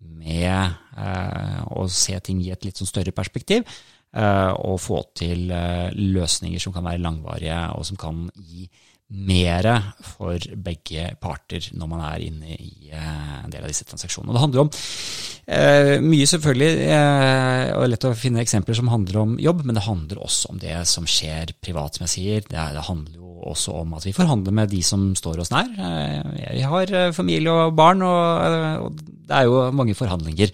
med 0.00 0.74
uh, 0.98 1.62
å 1.74 1.88
se 1.90 2.18
ting 2.24 2.42
i 2.44 2.52
et 2.54 2.64
litt 2.66 2.78
sånn 2.78 2.90
større 2.90 3.14
perspektiv 3.16 3.66
Eh, 4.08 4.52
og 4.64 4.78
få 4.80 5.02
til 5.18 5.50
eh, 5.52 5.92
løsninger 5.92 6.62
som 6.62 6.72
kan 6.72 6.86
være 6.86 7.02
langvarige, 7.04 7.58
og 7.76 7.84
som 7.84 7.98
kan 8.00 8.22
gi 8.40 8.64
mer 9.08 9.66
for 10.04 10.40
begge 10.64 11.06
parter 11.20 11.64
når 11.76 11.88
man 11.88 12.02
er 12.10 12.24
inne 12.24 12.56
i 12.56 12.88
eh, 12.88 13.36
en 13.42 13.52
del 13.52 13.66
av 13.66 13.68
disse 13.68 13.84
transaksjonene. 13.88 14.32
Og 14.32 14.38
det 14.38 14.42
handler 14.46 14.64
om 14.64 14.70
eh, 14.72 15.92
mye, 16.04 16.28
selvfølgelig, 16.32 16.88
eh, 16.88 17.62
og 17.76 17.86
lett 17.92 18.08
å 18.08 18.14
finne 18.16 18.40
eksempler 18.40 18.80
som 18.80 18.88
handler 18.92 19.20
om 19.20 19.36
jobb, 19.44 19.62
men 19.68 19.76
det 19.76 19.84
handler 19.84 20.24
også 20.24 20.54
om 20.54 20.64
det 20.64 20.80
som 20.88 21.08
skjer 21.08 21.52
privat, 21.60 21.96
som 22.00 22.08
jeg 22.08 22.14
sier. 22.16 22.48
Det, 22.48 22.56
det 22.56 22.88
handler 22.88 23.20
jo 23.20 23.28
også 23.52 23.76
om 23.84 23.92
at 23.96 24.08
vi 24.08 24.16
forhandler 24.16 24.56
med 24.56 24.72
de 24.72 24.80
som 24.84 25.10
står 25.16 25.44
oss 25.44 25.52
nær. 25.52 25.68
Eh, 25.68 26.34
jeg 26.56 26.72
har 26.72 26.96
eh, 26.96 27.12
familie 27.16 27.60
og 27.68 27.76
barn, 27.76 28.08
og, 28.08 28.88
og 28.88 29.17
det 29.28 29.36
er 29.36 29.48
jo 29.48 29.64
mange 29.76 29.96
forhandlinger 29.98 30.52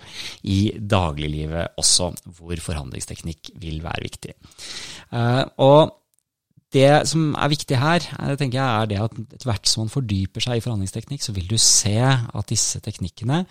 i 0.51 0.61
dagliglivet 0.79 1.77
også 1.81 2.11
hvor 2.39 2.63
forhandlingsteknikk 2.63 3.55
vil 3.63 3.83
være 3.85 4.07
viktig. 4.07 4.35
Og 5.63 5.95
det 6.75 6.89
som 7.07 7.29
er 7.39 7.53
viktig 7.53 7.79
her, 7.79 8.09
tenker 8.35 8.59
jeg 8.59 8.67
er 8.67 8.91
det 8.91 8.99
at 9.05 9.15
etter 9.21 9.47
hvert 9.47 9.71
som 9.71 9.85
man 9.85 9.93
fordyper 9.93 10.43
seg 10.43 10.59
i 10.59 10.65
forhandlingsteknikk, 10.65 11.23
så 11.23 11.35
vil 11.37 11.47
du 11.51 11.55
se 11.61 11.95
at 12.03 12.51
disse 12.51 12.83
teknikkene 12.83 13.45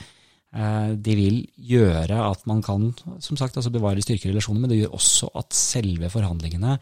de 0.53 1.13
vil 1.17 1.39
gjøre 1.71 2.17
at 2.27 2.43
man 2.45 2.59
kan 2.61 2.91
som 3.23 3.39
sagt, 3.39 3.55
altså 3.57 3.71
bevare 3.73 4.03
styrkerelasjoner, 4.03 4.61
men 4.61 4.69
det 4.69 4.83
gjør 4.83 4.97
også 4.99 5.31
at 5.39 5.55
selve 5.57 6.11
forhandlingene 6.13 6.75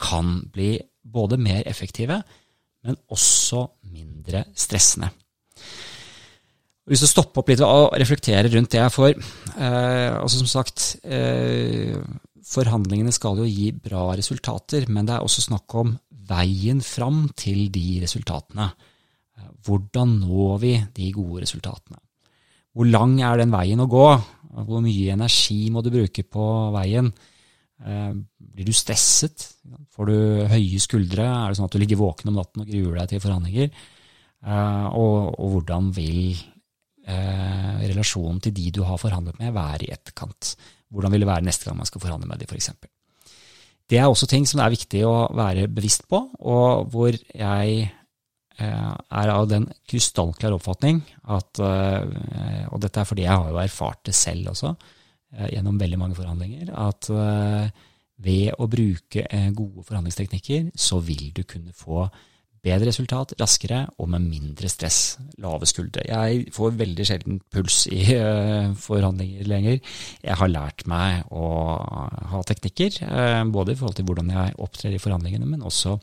kan 0.00 0.38
bli 0.54 0.78
både 1.04 1.36
mer 1.40 1.66
effektive, 1.68 2.22
men 2.86 2.96
også 3.12 3.66
mindre 3.90 4.46
stressende. 4.56 5.10
Hvis 6.88 7.04
du 7.04 7.08
stopper 7.10 7.42
opp 7.42 7.50
litt 7.52 7.62
og 7.64 7.92
reflekterer 8.00 8.48
rundt 8.54 8.72
det, 8.72 8.86
for 8.94 9.12
eh, 9.12 10.10
altså 10.16 10.40
som 10.40 10.48
sagt 10.48 10.88
eh, 11.04 11.96
Forhandlingene 12.48 13.12
skal 13.12 13.42
jo 13.42 13.44
gi 13.44 13.66
bra 13.76 14.06
resultater, 14.16 14.86
men 14.88 15.04
det 15.04 15.18
er 15.18 15.24
også 15.24 15.42
snakk 15.44 15.74
om 15.76 15.90
veien 16.30 16.80
fram 16.80 17.26
til 17.36 17.66
de 17.72 17.98
resultatene. 18.00 18.70
Hvordan 19.66 20.14
når 20.22 20.54
vi 20.62 20.72
de 20.96 21.10
gode 21.12 21.42
resultatene? 21.44 22.00
Hvor 22.72 22.88
lang 22.88 23.18
er 23.20 23.42
den 23.42 23.52
veien 23.52 23.84
å 23.84 23.88
gå? 23.90 24.06
Hvor 24.64 24.80
mye 24.80 25.12
energi 25.12 25.66
må 25.74 25.82
du 25.84 25.90
bruke 25.92 26.24
på 26.24 26.46
veien? 26.72 27.12
Eh, 27.84 28.12
blir 28.16 28.68
du 28.68 28.74
stresset? 28.74 29.44
Får 29.92 30.08
du 30.08 30.18
høye 30.50 30.80
skuldre? 30.82 31.26
Er 31.28 31.50
det 31.52 31.58
sånn 31.58 31.68
at 31.68 31.76
du 31.76 31.82
ligger 31.82 32.00
våken 32.00 32.32
om 32.32 32.40
natten 32.40 32.64
og 32.64 32.70
gruer 32.70 33.02
deg 33.02 33.12
til 33.12 33.24
forhandlinger? 33.24 33.72
Eh, 34.46 34.86
og, 34.88 35.34
og 35.36 35.56
hvordan 35.56 35.92
vil 35.96 36.38
eh, 37.08 37.80
relasjonen 37.88 38.40
til 38.44 38.54
de 38.56 38.68
du 38.78 38.82
har 38.86 39.00
forhandlet 39.00 39.38
med, 39.40 39.54
være 39.56 39.86
i 39.86 39.92
etterkant? 39.94 40.54
Hvordan 40.92 41.14
vil 41.14 41.24
det 41.24 41.30
være 41.30 41.46
neste 41.48 41.68
gang 41.68 41.78
man 41.80 41.88
skal 41.88 42.04
forhandle 42.04 42.28
med 42.30 42.40
dem, 42.40 42.50
f.eks.? 42.50 42.70
Det 43.88 43.96
er 43.96 44.08
også 44.08 44.28
ting 44.28 44.44
som 44.44 44.60
det 44.60 44.66
er 44.66 44.76
viktig 44.76 45.00
å 45.08 45.14
være 45.36 45.68
bevisst 45.72 46.04
på, 46.10 46.20
og 46.44 46.90
hvor 46.92 47.14
jeg 47.16 47.88
er 48.58 49.30
av 49.30 49.46
den 49.46 49.68
krystallklare 49.86 50.56
oppfatning 50.56 50.96
at 51.30 51.60
Og 51.62 52.80
dette 52.82 52.98
er 52.98 53.06
fordi 53.06 53.22
jeg 53.22 53.30
har 53.30 53.52
jo 53.52 53.60
erfart 53.62 54.00
det 54.08 54.16
selv 54.18 54.50
også, 54.50 54.72
Eh, 55.36 55.50
gjennom 55.52 55.76
veldig 55.76 55.98
mange 56.00 56.16
forhandlinger 56.16 56.70
at 56.72 57.10
eh, 57.12 57.66
ved 58.24 58.54
å 58.56 58.66
bruke 58.72 59.26
eh, 59.28 59.50
gode 59.52 59.84
forhandlingsteknikker, 59.84 60.70
så 60.72 61.02
vil 61.04 61.26
du 61.36 61.42
kunne 61.44 61.74
få 61.76 62.06
bedre 62.64 62.88
resultat 62.88 63.34
raskere 63.40 63.84
og 63.98 64.08
med 64.12 64.24
mindre 64.26 64.70
stress. 64.70 65.18
Lave 65.42 65.68
skuldre. 65.68 66.04
Jeg 66.08 66.48
får 66.54 66.78
veldig 66.78 67.06
sjelden 67.06 67.40
puls 67.52 67.84
i 67.92 68.02
uh, 68.18 68.74
forhandlinger 68.86 69.48
lenger. 69.48 69.78
Jeg 70.24 70.38
har 70.40 70.52
lært 70.52 70.86
meg 70.90 71.28
å 71.30 71.50
ha 72.32 72.42
teknikker, 72.48 73.02
uh, 73.06 73.44
både 73.52 73.74
i 73.74 73.80
forhold 73.80 73.98
til 73.98 74.08
hvordan 74.08 74.32
jeg 74.34 74.58
opptrer 74.64 74.96
i 74.96 75.02
forhandlingene, 75.02 75.48
men 75.48 75.66
også 75.66 75.96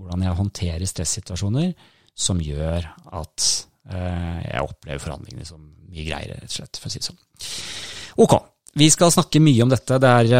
hvordan 0.00 0.26
jeg 0.26 0.38
håndterer 0.40 0.88
stressituasjoner 0.88 1.74
som 2.20 2.40
gjør 2.42 2.86
at 3.16 3.50
uh, 3.90 4.38
jeg 4.44 4.64
opplever 4.64 5.02
forhandlingene 5.02 5.48
som 5.48 5.66
mye 5.90 6.06
greiere, 6.06 6.38
rett 6.38 6.52
og 6.52 6.58
slett, 6.60 6.78
for 6.80 6.90
å 6.90 6.94
si 6.94 7.02
det 7.02 7.10
sånn. 7.10 7.22
Ok, 8.20 8.34
vi 8.78 8.86
skal 8.92 9.10
snakke 9.10 9.42
mye 9.42 9.64
om 9.64 9.70
dette. 9.72 9.98
Det 10.02 10.10
er 10.10 10.34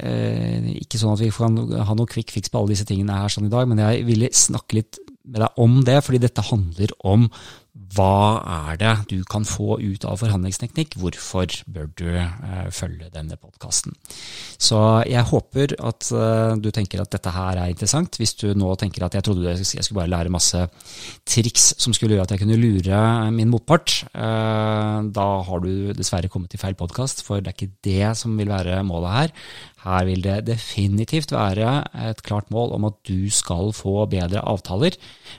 eh, 0.00 0.70
ikke 0.80 1.00
sånn 1.00 1.12
at 1.12 1.22
vi 1.24 1.32
kan 1.34 1.58
ha 1.88 1.96
noe 1.96 2.08
quick 2.10 2.32
fix 2.32 2.52
på 2.52 2.60
alle 2.60 2.72
disse 2.72 2.86
tingene 2.88 3.18
her 3.20 3.32
sånn 3.32 3.50
i 3.50 3.52
dag, 3.52 3.68
men 3.68 3.82
jeg 3.82 4.06
ville 4.08 4.30
snakke 4.32 4.80
litt 4.80 5.00
med 5.24 5.42
deg 5.42 5.60
om 5.60 5.78
det, 5.84 5.98
fordi 6.04 6.20
dette 6.24 6.44
handler 6.50 6.94
om 7.04 7.28
hva 7.94 8.42
er 8.70 8.78
det 8.80 8.92
du 9.10 9.18
kan 9.28 9.46
få 9.46 9.78
ut 9.80 10.04
av 10.08 10.20
forhandlingsteknikk? 10.22 10.96
Hvorfor 11.00 11.50
bør 11.70 11.88
du 11.98 12.06
eh, 12.16 12.68
følge 12.74 13.10
denne 13.14 13.38
podkasten? 13.40 13.94
Så 14.58 14.78
jeg 15.08 15.26
håper 15.30 15.76
at 15.78 16.10
eh, 16.14 16.54
du 16.62 16.70
tenker 16.74 17.02
at 17.02 17.12
dette 17.14 17.32
her 17.34 17.60
er 17.60 17.72
interessant. 17.72 18.18
Hvis 18.20 18.36
du 18.40 18.48
nå 18.58 18.72
tenker 18.80 19.06
at 19.06 19.16
jeg 19.18 19.26
trodde 19.26 19.54
jeg 19.54 19.66
skulle 19.66 20.02
bare 20.02 20.12
lære 20.12 20.34
masse 20.34 20.64
triks 21.28 21.72
som 21.82 21.94
skulle 21.96 22.16
gjøre 22.16 22.28
at 22.28 22.34
jeg 22.34 22.44
kunne 22.44 22.60
lure 22.60 23.02
min 23.34 23.52
motpart, 23.52 23.96
eh, 24.12 24.98
da 25.14 25.28
har 25.48 25.64
du 25.64 25.92
dessverre 25.96 26.30
kommet 26.32 26.52
til 26.54 26.62
feil 26.62 26.78
podkast, 26.78 27.24
for 27.26 27.42
det 27.42 27.52
er 27.52 27.58
ikke 27.58 27.74
det 27.86 28.14
som 28.20 28.34
vil 28.38 28.52
være 28.52 28.82
målet 28.86 29.18
her. 29.18 29.34
Her 29.84 30.06
vil 30.08 30.22
det 30.24 30.46
definitivt 30.48 31.34
være 31.34 31.70
et 32.08 32.22
klart 32.24 32.50
mål 32.54 32.72
om 32.78 32.86
at 32.88 32.96
du 33.08 33.28
skal 33.32 33.72
få 33.76 34.06
bedre 34.10 34.40
avtaler, 34.40 34.96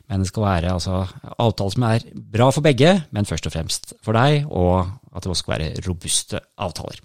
men 0.09 0.21
det 0.21 0.29
skal 0.29 0.45
være 0.45 0.73
altså, 0.75 1.05
avtaler 1.41 1.75
som 1.75 1.87
er 1.89 2.09
bra 2.13 2.51
for 2.53 2.65
begge, 2.65 2.91
men 3.11 3.25
først 3.25 3.49
og 3.49 3.55
fremst 3.55 3.95
for 4.05 4.17
deg, 4.17 4.45
og 4.45 4.85
at 5.15 5.23
det 5.23 5.31
også 5.33 5.45
skal 5.47 5.55
være 5.57 5.87
robuste 5.87 6.43
avtaler. 6.61 7.01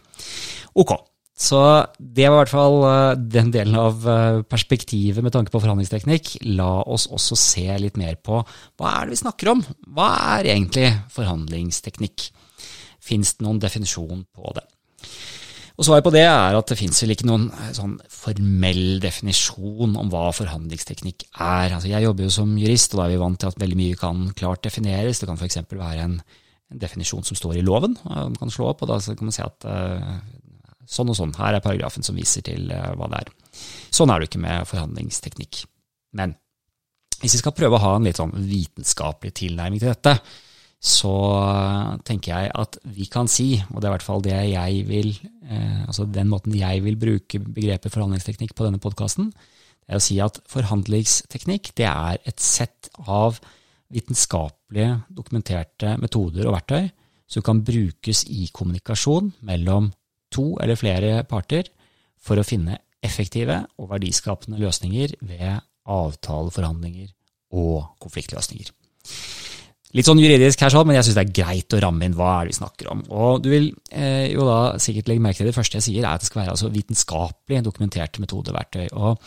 Ok, 0.77 0.93
så 1.41 1.61
det 1.97 2.27
var 2.29 2.35
i 2.35 2.41
hvert 2.43 2.53
fall 2.53 2.83
eh, 2.85 3.21
den 3.33 3.49
delen 3.55 3.79
av 3.81 4.05
eh, 4.05 4.43
perspektivet 4.45 5.25
med 5.25 5.33
tanke 5.33 5.53
på 5.55 5.63
forhandlingsteknikk. 5.63 6.35
La 6.53 6.83
oss 6.85 7.07
også 7.09 7.39
se 7.41 7.65
litt 7.81 7.97
mer 8.01 8.19
på 8.21 8.43
hva 8.43 8.93
er 8.99 9.09
det 9.09 9.17
vi 9.17 9.23
snakker 9.23 9.55
om? 9.55 9.65
Hva 9.97 10.11
er 10.37 10.51
egentlig 10.53 10.91
forhandlingsteknikk? 11.15 12.29
Fins 13.01 13.33
det 13.39 13.47
noen 13.47 13.63
definisjon 13.63 14.27
på 14.37 14.53
det? 14.59 14.67
Og 15.81 15.87
Svaret 15.87 16.05
på 16.05 16.13
det 16.13 16.27
er 16.27 16.53
at 16.59 16.69
det 16.69 16.77
fins 16.77 16.99
vel 17.01 17.15
ikke 17.15 17.25
noen 17.25 17.47
eh, 17.57 17.71
sånn 17.73 17.95
formell 18.13 18.99
definisjon 19.01 19.95
om 19.97 20.11
hva 20.13 20.27
forhandlingsteknikk 20.37 21.25
er. 21.31 21.73
Altså 21.73 21.89
jeg 21.89 22.05
jobber 22.05 22.27
jo 22.27 22.35
som 22.35 22.53
jurist, 22.61 22.93
og 22.93 23.01
da 23.01 23.07
er 23.07 23.15
vi 23.15 23.23
vant 23.23 23.41
til 23.41 23.49
at 23.49 23.63
veldig 23.63 23.79
mye 23.81 24.01
kan 24.01 24.27
klart 24.37 24.61
defineres. 24.67 25.23
Det 25.23 25.29
kan 25.31 25.41
f.eks. 25.41 25.63
være 25.73 26.05
en, 26.05 26.19
en, 26.21 26.83
definisjon 26.85 27.25
som 27.25 27.39
står 27.39 27.57
i 27.63 27.65
loven, 27.65 27.97
man 28.05 28.37
kan 28.39 28.53
slå 28.53 28.69
opp, 28.75 28.85
og 28.85 28.93
da 28.93 29.01
kan 29.09 29.27
man 29.27 29.35
se 29.35 29.43
at 29.43 29.65
uh, 29.67 30.21
sånn 30.87 31.11
og 31.11 31.17
sånn, 31.19 31.33
her 31.41 31.57
er 31.57 31.65
paragrafen 31.65 32.05
som 32.07 32.15
viser 32.15 32.45
til 32.47 32.69
hva 32.69 33.09
det 33.11 33.25
er. 33.25 33.33
Sånn 33.91 34.13
er 34.13 34.21
det 34.21 34.29
ikke 34.29 34.45
med 34.45 34.69
forhandlingsteknikk. 34.71 35.65
Men 36.21 36.37
hvis 37.21 37.35
vi 37.39 37.43
skal 37.43 37.57
prøve 37.57 37.81
å 37.81 37.83
ha 37.83 37.97
en 37.97 38.07
litt 38.07 38.21
sånn 38.21 38.37
vitenskapelig 38.37 39.33
tilnærming 39.41 39.83
til 39.83 39.91
dette, 39.91 40.15
så 40.81 41.13
tenker 42.09 42.33
jeg 42.33 42.53
at 42.57 42.79
vi 42.89 43.05
kan 43.13 43.29
si, 43.29 43.53
og 43.69 43.81
det 43.81 43.87
er 43.87 43.91
i 43.91 43.95
hvert 43.99 44.07
fall 44.07 44.23
det 44.25 44.37
jeg 44.55 44.85
vil, 44.89 45.11
eh, 45.13 45.40
altså 45.51 46.07
den 46.07 46.29
måten 46.31 46.55
jeg 46.55 46.85
vil 46.85 46.99
bruke 47.01 47.41
begrepet 47.43 47.93
forhandlingsteknikk 47.93 48.55
på 48.55 48.67
denne 48.67 48.83
podkasten, 48.83 49.33
er 49.91 49.99
å 49.99 50.03
si 50.03 50.21
at 50.23 50.39
forhandlingsteknikk 50.51 51.73
det 51.79 51.89
er 51.91 52.21
et 52.29 52.43
sett 52.43 52.91
av 53.11 53.41
vitenskapelige, 53.91 55.01
dokumenterte 55.11 55.97
metoder 55.99 56.47
og 56.47 56.55
verktøy 56.61 56.91
som 57.31 57.45
kan 57.47 57.63
brukes 57.67 58.25
i 58.31 58.49
kommunikasjon 58.55 59.33
mellom 59.47 59.91
to 60.35 60.53
eller 60.63 60.79
flere 60.79 61.25
parter 61.27 61.71
for 62.21 62.39
å 62.39 62.47
finne 62.47 62.79
effektive 63.03 63.63
og 63.81 63.91
verdiskapende 63.95 64.61
løsninger 64.61 65.17
ved 65.27 65.63
avtaleforhandlinger 65.91 67.11
og 67.57 67.97
konfliktløsninger. 68.03 68.71
Litt 69.97 70.07
sånn 70.07 70.21
juridisk 70.23 70.61
her, 70.63 70.71
sånn, 70.71 70.87
men 70.87 70.95
jeg 70.95 71.09
syns 71.09 71.17
det 71.19 71.23
er 71.25 71.33
greit 71.41 71.75
å 71.75 71.81
ramme 71.83 72.07
inn 72.07 72.15
hva 72.15 72.29
er 72.37 72.47
det 72.47 72.53
vi 72.53 72.59
snakker 72.61 72.91
om. 72.93 73.01
Og 73.11 73.41
Du 73.43 73.49
vil 73.51 73.67
eh, 73.91 74.29
jo 74.31 74.47
da 74.47 74.59
sikkert 74.79 75.11
legge 75.11 75.25
merke 75.25 75.43
til 75.43 75.51
det 75.51 75.57
første 75.57 75.81
jeg 75.81 75.87
sier, 75.89 76.05
er 76.05 76.13
at 76.13 76.23
det 76.23 76.29
skal 76.31 76.45
være 76.45 76.55
altså 76.55 76.71
vitenskapelig 76.71 77.65
dokumenterte 77.67 78.23
metodeverktøy. 78.23 78.87
Og 78.95 79.19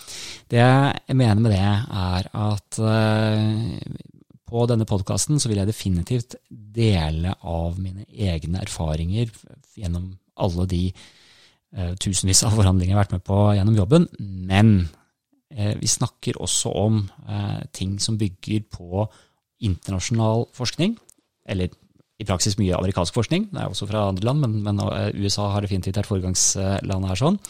Det 0.53 0.63
jeg 0.63 1.17
mener 1.19 1.43
med 1.43 1.51
det, 1.51 1.59
er 1.59 2.31
at 2.45 2.79
eh, 2.79 4.13
på 4.53 4.63
denne 4.69 4.87
podkasten 4.87 5.41
så 5.41 5.51
vil 5.51 5.59
jeg 5.59 5.71
definitivt 5.71 6.37
dele 6.47 7.35
av 7.41 7.75
mine 7.81 8.05
egne 8.07 8.61
erfaringer 8.63 9.31
gjennom 9.75 10.11
alle 10.39 10.67
de 10.69 10.83
eh, 10.93 11.93
tusenvis 11.99 12.45
av 12.47 12.55
forhandlinger 12.55 12.93
jeg 12.93 12.97
har 12.97 13.03
vært 13.03 13.17
med 13.17 13.25
på 13.27 13.39
gjennom 13.57 13.79
jobben. 13.81 14.07
Men 14.47 14.73
eh, 15.51 15.73
vi 15.79 15.91
snakker 15.91 16.39
også 16.39 16.71
om 16.85 17.03
eh, 17.27 17.61
ting 17.75 17.97
som 17.99 18.15
bygger 18.21 18.67
på 18.71 19.07
internasjonal 19.63 20.47
forskning, 20.55 20.97
eller 21.49 21.71
i 22.21 22.27
praksis 22.27 22.59
mye 22.59 22.75
amerikansk 22.77 23.15
forskning, 23.15 23.49
det 23.51 23.61
er 23.61 23.71
også 23.71 23.87
fra 23.89 24.07
andre 24.11 24.27
land, 24.29 24.43
men, 24.43 24.59
men 24.65 24.83
eh, 24.85 25.09
USA 25.17 25.49
har 25.53 25.65
definitivt 25.65 25.97
vært 25.99 26.11
foregangslandet 26.11 27.11
her 27.11 27.19
sånn. 27.19 27.41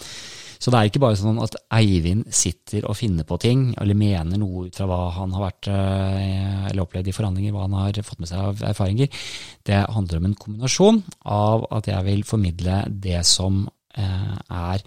Så 0.63 0.71
det 0.71 0.79
er 0.79 0.87
ikke 0.87 1.01
bare 1.03 1.17
sånn 1.19 1.41
at 1.43 1.57
Eivind 1.75 2.29
sitter 2.31 2.85
og 2.87 2.95
finner 2.95 3.27
på 3.27 3.35
ting, 3.43 3.65
eller 3.83 3.97
mener 3.99 4.39
noe 4.39 4.69
ut 4.69 4.77
fra 4.79 4.87
hva 4.87 4.99
han 5.17 5.33
har 5.35 5.43
vært, 5.49 5.67
eh, 5.67 6.69
eller 6.69 6.85
opplevd 6.85 7.09
i 7.11 7.15
forhandlinger, 7.17 7.51
hva 7.51 7.65
han 7.65 7.75
har 7.81 7.99
fått 8.07 8.21
med 8.23 8.31
seg 8.31 8.45
av 8.47 8.63
erfaringer. 8.69 9.23
Det 9.67 9.81
handler 9.91 10.21
om 10.21 10.29
en 10.29 10.37
kombinasjon 10.45 11.01
av 11.35 11.67
at 11.75 11.91
jeg 11.91 12.07
vil 12.07 12.23
formidle 12.27 12.79
det 13.03 13.19
som 13.27 13.65
eh, 13.99 14.37
er 14.47 14.85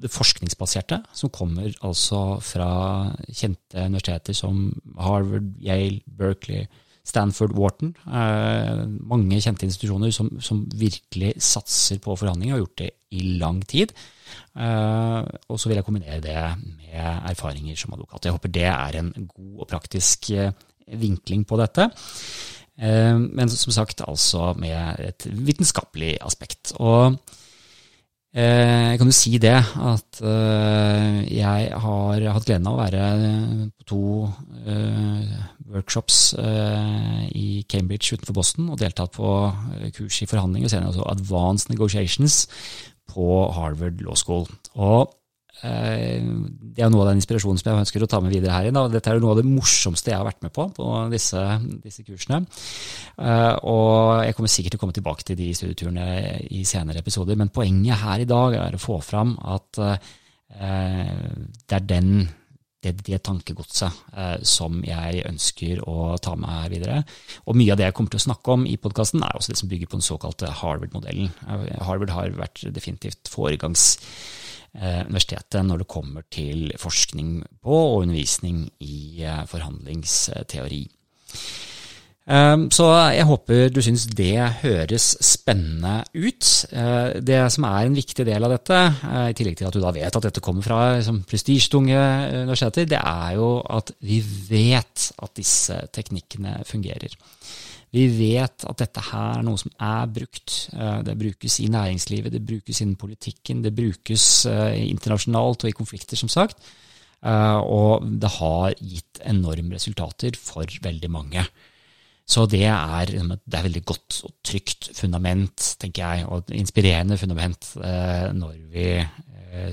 det 0.00 0.10
forskningsbaserte, 0.12 1.00
som 1.16 1.32
kommer 1.34 1.72
altså 1.86 2.38
fra 2.44 2.68
kjente 3.28 3.86
universiteter 3.86 4.36
som 4.36 4.68
Harvard, 5.00 5.54
Yale, 5.64 6.02
Berkeley, 6.06 6.66
Stanford, 7.08 7.54
Wharton. 7.56 7.94
Eh, 8.04 8.82
mange 9.08 9.40
kjente 9.40 9.66
institusjoner 9.66 10.12
som, 10.14 10.30
som, 10.44 10.64
virkelig 10.76 11.34
satser 11.40 12.00
på 12.04 12.16
forhandlinger, 12.20 12.54
og 12.54 12.58
har 12.58 12.64
gjort 12.66 12.82
det 12.82 12.90
i 13.16 13.22
lang 13.40 13.62
tid. 13.68 13.94
Eh, 14.58 15.20
og 15.48 15.60
så 15.60 15.70
vil 15.70 15.80
jeg 15.80 15.86
kombinere 15.86 16.20
det 16.24 16.36
med 16.60 17.30
erfaringer 17.32 17.78
som 17.80 17.96
advokat. 17.96 18.28
Jeg 18.28 18.36
håper 18.36 18.54
det 18.54 18.68
er 18.68 19.00
en 19.00 19.12
god 19.24 19.64
og 19.64 19.70
praktisk 19.70 20.30
eh, 20.36 20.52
vinkling 21.00 21.46
på 21.48 21.60
dette. 21.60 21.88
Eh, 22.78 23.16
men 23.16 23.54
som 23.54 23.74
sagt, 23.74 24.04
altså 24.06 24.52
med 24.60 25.00
et 25.08 25.28
vitenskapelig 25.32 26.18
aspekt. 26.24 26.74
Og 26.76 27.16
Eh, 28.36 28.92
jeg 28.92 28.98
kan 29.00 29.08
jo 29.08 29.16
si 29.16 29.38
det, 29.40 29.56
at 29.56 30.18
eh, 30.20 31.20
jeg 31.32 31.70
har 31.80 32.26
hatt 32.34 32.48
gleden 32.48 32.68
av 32.68 32.76
å 32.76 32.82
være 32.82 33.04
på 33.72 33.86
to 33.88 34.02
eh, 34.68 35.38
workshops 35.68 36.32
i 36.36 37.64
Cambridge 37.68 38.16
utenfor 38.16 38.36
Boston 38.36 38.70
og 38.72 38.80
deltatt 38.80 39.12
på 39.16 39.32
kurs 39.96 40.22
i 40.24 40.28
forhandling 40.28 40.64
og 40.64 40.72
senere 40.72 40.94
også 40.94 41.08
Advanced 41.12 41.72
Negotiations 41.72 42.46
på 43.08 43.28
Harvard 43.56 44.00
Law 44.04 44.16
School. 44.16 44.48
Og 44.76 45.12
Eh, 45.12 45.17
det 45.58 46.84
er 46.84 46.90
noe 46.92 47.02
av 47.02 47.10
den 47.10 47.18
inspirasjonen 47.18 47.58
som 47.58 47.72
jeg 47.72 47.82
ønsker 47.82 48.04
å 48.04 48.08
ta 48.10 48.20
med 48.22 48.30
videre 48.30 48.54
her. 48.54 48.70
Dette 48.92 49.10
er 49.10 49.18
noe 49.22 49.34
av 49.34 49.40
det 49.40 49.48
morsomste 49.48 50.12
jeg 50.12 50.20
har 50.20 50.28
vært 50.28 50.44
med 50.46 50.54
på 50.54 50.68
på 50.76 50.88
disse, 51.10 51.42
disse 51.82 52.04
kursene. 52.06 52.44
Eh, 53.18 53.54
og 53.66 54.22
jeg 54.22 54.36
kommer 54.38 54.52
sikkert 54.52 54.76
til 54.76 54.80
å 54.80 54.84
komme 54.84 54.96
tilbake 54.96 55.26
til 55.26 55.38
de 55.40 55.50
studieturene 55.58 56.08
i 56.54 56.62
senere 56.68 57.02
episoder, 57.02 57.38
men 57.38 57.50
poenget 57.54 58.04
her 58.04 58.22
i 58.22 58.28
dag 58.28 58.58
er 58.60 58.78
å 58.78 58.82
få 58.82 59.00
fram 59.02 59.34
at 59.50 59.82
eh, 59.82 60.12
det 60.48 61.80
er 61.80 61.88
den 61.88 62.12
det, 62.78 62.92
det 63.02 63.18
tankegodset 63.26 64.14
eh, 64.14 64.36
som 64.46 64.78
jeg 64.86 65.24
ønsker 65.26 65.80
å 65.90 66.12
ta 66.22 66.36
med 66.38 66.52
her 66.54 66.70
videre. 66.70 67.00
Og 67.50 67.58
mye 67.58 67.74
av 67.74 67.80
det 67.80 67.88
jeg 67.88 67.98
kommer 67.98 68.14
til 68.14 68.22
å 68.22 68.28
snakke 68.28 68.54
om 68.54 68.68
i 68.70 68.78
podkasten, 68.78 69.24
er 69.26 69.34
også 69.34 69.50
det 69.50 69.58
som 69.58 69.72
bygger 69.72 69.90
på 69.90 69.98
den 69.98 70.06
såkalte 70.06 70.52
Harvard-modellen. 70.60 71.32
Harvard 71.82 72.14
har 72.14 72.38
vært 72.38 72.62
definitivt 72.70 73.26
foregangs 73.32 73.96
Eh, 73.98 74.47
universitetet 74.76 75.64
når 75.66 75.82
det 75.82 75.90
kommer 75.90 76.26
til 76.32 76.68
forskning 76.78 77.40
på 77.64 77.78
og 77.78 78.04
undervisning 78.04 78.66
i 78.84 79.24
eh, 79.24 79.42
forhandlingsteori. 79.48 80.82
Eh, 82.28 82.56
så 82.76 82.88
jeg 83.16 83.26
håper 83.30 83.72
du 83.72 83.80
syns 83.84 84.06
det 84.18 84.36
høres 84.62 85.10
spennende 85.24 86.02
ut. 86.14 86.50
Det 87.24 87.40
som 87.54 87.68
er 87.70 87.86
en 87.86 87.96
viktig 87.96 88.26
del 88.28 88.44
av 88.44 88.54
dette, 88.54 88.82
i 89.30 89.36
tillegg 89.38 89.58
til 89.58 89.70
at 89.70 89.78
du 89.78 89.80
da 89.82 89.94
vet 89.96 90.20
at 90.20 90.28
dette 90.28 90.44
kommer 90.44 90.66
fra 90.66 90.82
liksom, 90.98 91.22
prestisjetunge 91.28 92.02
universiteter, 92.44 92.90
det 92.92 93.00
er 93.00 93.38
jo 93.40 93.54
at 93.64 93.94
vi 94.04 94.20
vet 94.22 95.08
at 95.16 95.34
disse 95.38 95.80
teknikkene 95.94 96.60
fungerer. 96.68 97.16
Vi 97.94 98.04
vet 98.12 98.66
at 98.68 98.82
dette 98.82 99.02
her 99.10 99.38
er 99.38 99.46
noe 99.46 99.60
som 99.60 99.72
er 99.72 100.10
brukt. 100.12 100.56
Eh, 100.74 100.98
det 101.06 101.16
brukes 101.20 101.58
i 101.64 101.70
næringslivet, 101.72 102.34
det 102.34 102.44
brukes 102.44 102.82
innen 102.84 102.98
politikken, 103.00 103.62
det 103.64 103.72
brukes 103.76 104.26
eh, 104.50 104.76
internasjonalt 104.90 105.64
og 105.64 105.70
i 105.70 105.76
konflikter, 105.76 106.20
som 106.20 106.32
sagt. 106.32 106.60
Og 107.18 108.04
det 108.22 108.28
har 108.30 108.76
gitt 108.78 109.18
enorme 109.26 109.74
resultater 109.74 110.36
for 110.38 110.70
veldig 110.84 111.08
mange. 111.10 111.42
Så 112.22 112.44
det 112.46 112.62
er, 112.68 113.08
liksom 113.10 113.32
det 113.34 113.58
er 113.58 113.64
veldig 113.64 113.82
godt 113.90 114.20
og 114.28 114.36
trygt 114.46 114.92
fundament, 114.94 115.64
tenker 115.82 116.04
jeg, 116.04 116.28
og 116.28 116.44
et 116.44 116.54
inspirerende 116.60 117.18
fundament 117.18 117.72
når 118.38 118.54
vi 118.70 118.86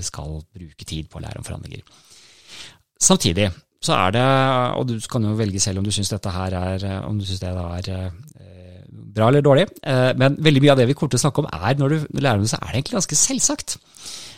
skal 0.02 0.40
bruke 0.42 0.88
tid 0.90 1.06
på 1.06 1.20
å 1.20 1.22
lære 1.22 1.38
om 1.38 1.46
forhandlinger. 1.46 1.86
Samtidig 2.98 3.46
så 3.84 3.92
er 3.94 4.14
det, 4.16 4.24
og 4.78 4.88
du 4.88 4.96
kan 5.10 5.24
jo 5.24 5.36
velge 5.38 5.60
selv 5.60 5.78
om 5.78 5.84
du 5.84 5.92
syns 5.94 6.10
dette 6.10 6.32
her 6.32 6.54
er, 6.56 6.86
om 7.06 7.18
du 7.18 7.26
synes 7.28 7.42
det 7.42 7.50
er 7.52 8.10
bra 9.16 9.30
eller 9.30 9.44
dårlig. 9.44 9.66
Eh, 9.82 10.12
men 10.20 10.36
veldig 10.44 10.62
mye 10.64 10.76
av 10.76 10.80
det 10.80 10.88
vi 10.90 10.96
kommer 10.96 11.14
til 11.14 11.20
å 11.22 11.24
snakke 11.26 11.42
om, 11.42 11.50
er 11.50 11.80
når 11.80 11.94
du 11.94 12.20
lærer 12.20 12.38
om 12.38 12.44
det, 12.44 12.52
så 12.52 12.60
er 12.60 12.68
det 12.68 12.80
egentlig 12.80 12.98
ganske 12.98 13.18
selvsagt. 13.22 13.76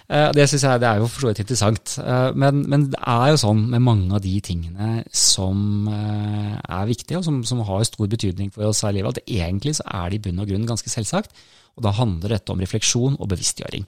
Eh, 0.08 0.30
det 0.36 0.46
synes 0.48 0.64
jeg 0.64 0.82
det 0.82 0.88
er 0.88 1.02
jo 1.02 1.10
for 1.10 1.24
så 1.24 1.32
vidt 1.32 1.42
interessant. 1.44 1.94
Eh, 2.04 2.30
men, 2.38 2.62
men, 2.70 2.88
det 2.94 3.02
er 3.02 3.32
jo 3.32 3.42
sånn 3.44 3.64
med 3.74 3.84
mange 3.84 4.14
av 4.16 4.24
de 4.24 4.34
tingene 4.44 5.02
som 5.12 5.90
er 5.90 6.90
viktige, 6.90 7.20
og 7.20 7.26
som, 7.26 7.42
som 7.48 7.62
har 7.66 7.86
stor 7.88 8.10
betydning 8.10 8.52
for 8.54 8.70
oss 8.70 8.84
her 8.86 8.94
i 8.94 9.00
livet, 9.00 9.18
at 9.18 9.38
egentlig 9.40 9.78
så 9.80 9.88
er 10.00 10.10
det 10.10 10.20
i 10.20 10.26
bunn 10.28 10.44
og 10.44 10.50
grunn 10.50 10.68
ganske 10.68 10.92
selvsagt. 10.92 11.34
Og 11.78 11.86
da 11.86 11.94
handler 11.96 12.36
dette 12.36 12.52
om 12.52 12.60
refleksjon 12.60 13.16
og 13.16 13.30
bevisstgjøring. 13.30 13.86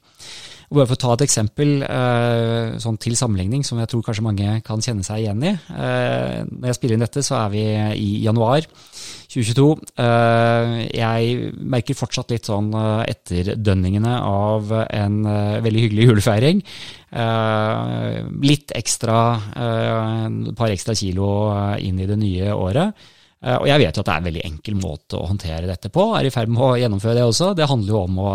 Og 0.70 0.78
bare 0.78 0.86
for 0.86 0.94
å 0.94 1.02
ta 1.02 1.14
et 1.16 1.24
eksempel 1.26 1.80
sånn 2.78 2.98
til 3.02 3.16
sammenligning, 3.18 3.64
som 3.66 3.80
jeg 3.82 3.90
tror 3.90 4.04
kanskje 4.06 4.22
mange 4.22 4.52
kan 4.62 4.78
kjenne 4.78 5.02
seg 5.02 5.24
igjen 5.24 5.42
i. 5.42 5.50
Når 5.66 6.68
jeg 6.70 6.76
spiller 6.78 6.94
inn 6.94 7.02
dette, 7.02 7.24
så 7.26 7.40
er 7.40 7.48
vi 7.50 7.64
i 7.98 8.10
januar. 8.22 8.68
2022. 9.30 9.66
Eh, 10.02 10.72
jeg 10.98 11.52
merker 11.70 11.98
fortsatt 11.98 12.32
litt 12.34 12.48
sånn 12.50 12.72
eh, 12.74 13.12
etterdønningene 13.12 14.16
av 14.26 14.72
en 14.82 15.20
eh, 15.22 15.60
veldig 15.62 15.84
hyggelig 15.86 16.08
julefeiring. 16.10 16.64
Litt 17.10 18.70
ekstra, 18.78 19.16
et 19.50 20.52
par 20.54 20.70
ekstra 20.70 20.94
kilo 20.94 21.30
inn 21.82 21.98
i 21.98 22.06
det 22.06 22.18
nye 22.20 22.52
året. 22.54 23.08
Og 23.40 23.64
jeg 23.64 23.80
vet 23.80 23.96
jo 23.96 24.02
at 24.02 24.08
det 24.08 24.12
er 24.12 24.20
en 24.20 24.26
veldig 24.26 24.42
enkel 24.44 24.74
måte 24.76 25.16
å 25.16 25.28
håndtere 25.30 25.64
dette 25.64 25.88
på. 25.88 26.02
Er 26.12 26.26
i 26.28 26.32
ferd 26.34 26.50
med 26.52 26.60
å 26.60 26.74
gjennomføre 26.76 27.14
det 27.16 27.22
også. 27.24 27.54
Det 27.56 27.68
handler 27.70 27.94
jo 27.94 28.00
om 28.02 28.18
å 28.20 28.32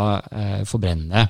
forbrenne 0.66 1.28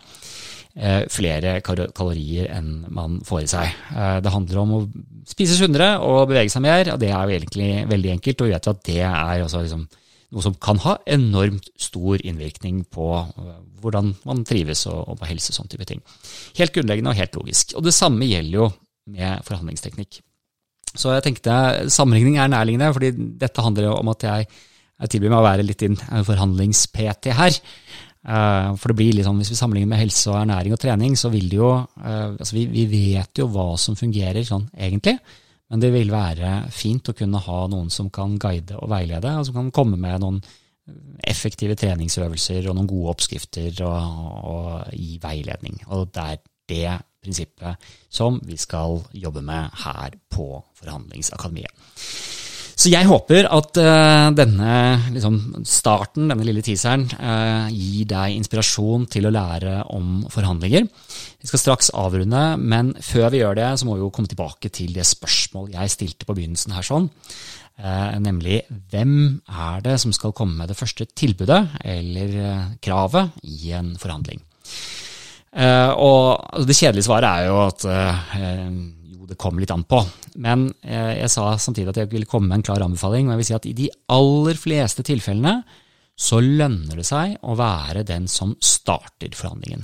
Eh, 0.76 1.06
flere 1.08 1.62
kalorier 1.64 2.50
enn 2.52 2.82
man 2.92 3.22
får 3.24 3.46
i 3.46 3.48
seg. 3.48 3.76
Eh, 3.96 4.18
det 4.20 4.32
handler 4.34 4.58
om 4.60 4.74
å 4.76 4.80
spise 5.24 5.56
sunnere 5.56 5.94
og 6.04 6.28
bevege 6.28 6.52
seg 6.52 6.66
mer, 6.66 6.90
og 6.92 7.00
det 7.00 7.14
er 7.14 7.22
jo 7.24 7.38
egentlig 7.38 7.70
veldig 7.88 8.12
enkelt. 8.18 8.42
Og 8.42 8.50
vi 8.50 8.52
vet 8.52 8.68
jo 8.68 8.74
at 8.74 8.82
det 8.84 8.98
er 9.08 9.46
liksom 9.46 9.86
noe 10.36 10.44
som 10.44 10.58
kan 10.60 10.82
ha 10.84 10.98
enormt 11.08 11.70
stor 11.80 12.20
innvirkning 12.20 12.84
på 12.92 13.08
eh, 13.24 13.56
hvordan 13.80 14.12
man 14.28 14.44
trives 14.44 14.84
og, 14.92 15.16
på 15.22 15.32
helse 15.32 15.54
og 15.54 15.62
sånne 15.62 15.78
type 15.78 15.88
ting. 15.94 16.04
Helt 16.60 16.76
grunnleggende 16.76 17.16
og 17.16 17.22
helt 17.24 17.40
logisk. 17.40 17.72
Og 17.80 17.88
det 17.88 17.96
samme 17.96 18.28
gjelder 18.28 18.66
jo 18.66 18.70
med 19.16 19.48
forhandlingsteknikk. 19.48 20.20
Så 20.96 21.14
jeg 21.14 21.26
tenkte 21.26 21.60
sammenligning 21.92 22.40
er 22.40 22.52
nærliggende, 22.52 22.92
fordi 22.96 23.12
dette 23.42 23.64
handler 23.64 23.90
jo 23.90 23.94
om 24.00 24.12
at 24.14 24.26
jeg, 24.28 24.50
jeg 25.04 25.14
tilbyr 25.14 25.34
meg 25.34 25.40
å 25.42 25.48
være 25.48 25.68
litt 25.68 25.86
inn 25.86 25.98
forhandlings-PT 26.00 27.36
her. 27.36 27.60
Eh, 28.26 28.70
for 28.82 28.90
det 28.90 28.98
blir 28.98 29.14
litt 29.14 29.28
sånn, 29.28 29.38
Hvis 29.38 29.54
vi 29.54 29.60
sammenligner 29.60 29.92
med 29.92 30.02
helse 30.02 30.32
og 30.32 30.40
ernæring 30.40 30.74
og 30.74 30.82
trening, 30.82 31.18
så 31.20 31.30
vil 31.34 31.50
det 31.52 31.60
jo 31.60 31.72
eh, 31.78 32.30
altså 32.34 32.58
vi, 32.58 32.66
vi, 32.72 32.86
vet 32.96 33.42
jo 33.42 33.50
hva 33.54 33.74
som 33.78 33.98
fungerer 34.00 34.42
sånn 34.48 34.66
egentlig, 34.74 35.20
men 35.70 35.82
det 35.82 35.92
vil 35.94 36.14
være 36.14 36.58
fint 36.74 37.10
å 37.10 37.16
kunne 37.18 37.42
ha 37.42 37.60
noen 37.70 37.92
som 37.94 38.10
kan 38.14 38.38
guide 38.42 38.78
og 38.80 38.90
veilede, 38.90 39.34
og 39.38 39.46
som 39.48 39.60
kan 39.60 39.74
komme 39.74 40.00
med 40.02 40.24
noen 40.24 40.42
effektive 41.26 41.74
treningsøvelser 41.78 42.68
og 42.70 42.78
noen 42.78 42.90
gode 42.90 43.16
oppskrifter 43.16 43.82
og, 43.86 44.18
og 44.46 44.98
i 44.98 45.18
veiledning. 45.22 45.80
Og 45.94 46.12
det 46.14 46.26
er 46.26 46.44
det 46.70 46.98
prinsippet 47.26 47.92
som 48.14 48.40
vi 48.46 48.58
skal 48.62 49.02
jobbe 49.18 49.44
med 49.46 49.84
her 49.84 50.16
på 50.32 50.50
Forhandlingsakademiet. 50.78 51.74
Så 52.76 52.92
jeg 52.92 53.08
håper 53.08 53.48
at 53.56 53.78
uh, 53.80 54.30
denne 54.36 54.72
liksom, 55.16 55.38
starten, 55.68 56.28
denne 56.28 56.44
lille 56.44 56.64
teaseren, 56.64 57.06
uh, 57.16 57.72
gir 57.72 58.08
deg 58.10 58.36
inspirasjon 58.36 59.08
til 59.12 59.30
å 59.30 59.32
lære 59.32 59.78
om 59.96 60.26
forhandlinger. 60.32 60.84
Vi 60.84 61.50
skal 61.50 61.62
straks 61.62 61.94
avrunde, 61.96 62.44
men 62.60 62.92
før 63.00 63.32
vi 63.32 63.40
gjør 63.40 63.56
det, 63.62 63.70
så 63.80 63.88
må 63.88 63.96
vi 63.96 64.04
jo 64.04 64.12
komme 64.16 64.32
tilbake 64.32 64.72
til 64.76 64.92
det 64.96 65.08
spørsmål 65.08 65.72
jeg 65.78 65.94
stilte 65.96 66.28
på 66.28 66.36
begynnelsen 66.36 66.76
her 66.76 66.86
sånn. 66.86 67.08
Uh, 67.80 68.12
nemlig 68.24 68.62
hvem 68.92 69.16
er 69.48 69.82
det 69.88 69.96
som 70.04 70.12
skal 70.16 70.36
komme 70.36 70.60
med 70.60 70.72
det 70.72 70.80
første 70.80 71.08
tilbudet 71.16 71.64
eller 71.80 72.38
kravet 72.84 73.40
i 73.48 73.72
en 73.80 73.96
forhandling? 74.00 74.44
Og 75.56 76.66
det 76.68 76.76
kjedelige 76.76 77.06
svaret 77.08 77.30
er 77.30 77.46
jo 77.48 77.60
at 77.64 77.86
det 79.30 79.38
kommer 79.40 79.64
litt 79.64 79.74
an 79.74 79.86
på. 79.88 80.02
Men 80.42 80.68
eh, 80.84 81.16
jeg 81.22 81.32
sa 81.34 81.50
samtidig 81.60 81.94
at 81.94 82.02
jeg 82.04 82.12
ville 82.12 82.30
komme 82.30 82.50
med 82.50 82.60
en 82.60 82.68
klar 82.70 82.84
anbefaling. 82.86 83.28
og 83.28 83.36
jeg 83.36 83.42
vil 83.42 83.50
si 83.50 83.58
at 83.58 83.68
I 83.70 83.76
de 83.78 83.90
aller 84.14 84.60
fleste 84.60 85.06
tilfellene 85.06 85.58
så 86.16 86.40
lønner 86.40 87.02
det 87.02 87.08
seg 87.08 87.36
å 87.44 87.58
være 87.60 88.06
den 88.08 88.30
som 88.32 88.56
starter 88.64 89.36
forhandlingen. 89.36 89.84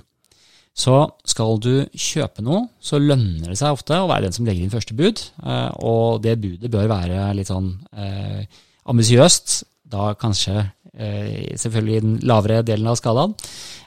Så 0.72 0.96
skal 1.28 1.58
du 1.60 1.74
kjøpe 1.92 2.44
noe, 2.46 2.70
så 2.80 3.02
lønner 3.02 3.52
det 3.52 3.58
seg 3.60 3.76
ofte 3.76 3.98
å 4.00 4.08
være 4.08 4.30
den 4.30 4.36
som 4.38 4.48
legger 4.48 4.64
inn 4.64 4.74
første 4.74 4.96
bud. 4.96 5.20
Eh, 5.44 5.72
og 5.84 6.22
det 6.24 6.38
budet 6.40 6.72
bør 6.72 6.92
være 6.92 7.34
litt 7.36 7.52
sånn 7.52 7.74
eh, 7.92 8.46
ambisiøst. 8.92 9.60
Da 9.92 10.14
kanskje 10.16 10.56
eh, 10.62 10.81
selvfølgelig 10.91 11.95
i 11.97 12.04
den 12.04 12.17
lavere 12.27 12.65
delen 12.67 12.89
av 12.91 12.97
skalaen. 12.99 13.36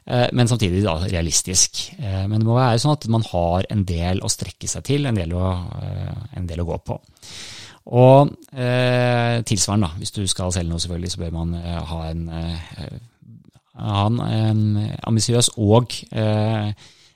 Eh, 0.06 0.28
men 0.32 0.48
samtidig 0.48 0.82
da, 0.84 0.98
realistisk. 1.08 1.80
Eh, 1.98 2.24
men 2.28 2.40
det 2.40 2.48
må 2.48 2.58
være 2.58 2.80
sånn 2.82 2.96
at 2.96 3.06
man 3.12 3.24
har 3.30 3.68
en 3.72 3.84
del 3.88 4.20
å 4.24 4.30
strekke 4.32 4.68
seg 4.68 4.84
til, 4.88 5.06
en 5.08 5.18
del 5.18 5.32
å, 5.36 5.52
eh, 5.80 6.24
en 6.38 6.48
del 6.48 6.64
å 6.64 6.68
gå 6.68 6.80
på. 6.84 6.98
Og 7.94 8.34
eh, 8.52 9.40
tilsvarende, 9.44 9.88
da, 9.88 10.00
hvis 10.00 10.14
du 10.16 10.22
skal 10.28 10.52
selge 10.52 10.72
noe, 10.72 10.82
selvfølgelig, 10.82 11.12
så 11.14 11.24
bør 11.24 11.34
man 11.38 11.54
ha 11.90 12.02
en, 12.08 12.26
ha 13.80 14.04
en, 14.08 14.66
ambisiøs 15.04 15.54
og 15.60 15.96
eh, 16.12 16.70
Eh, 16.72 16.72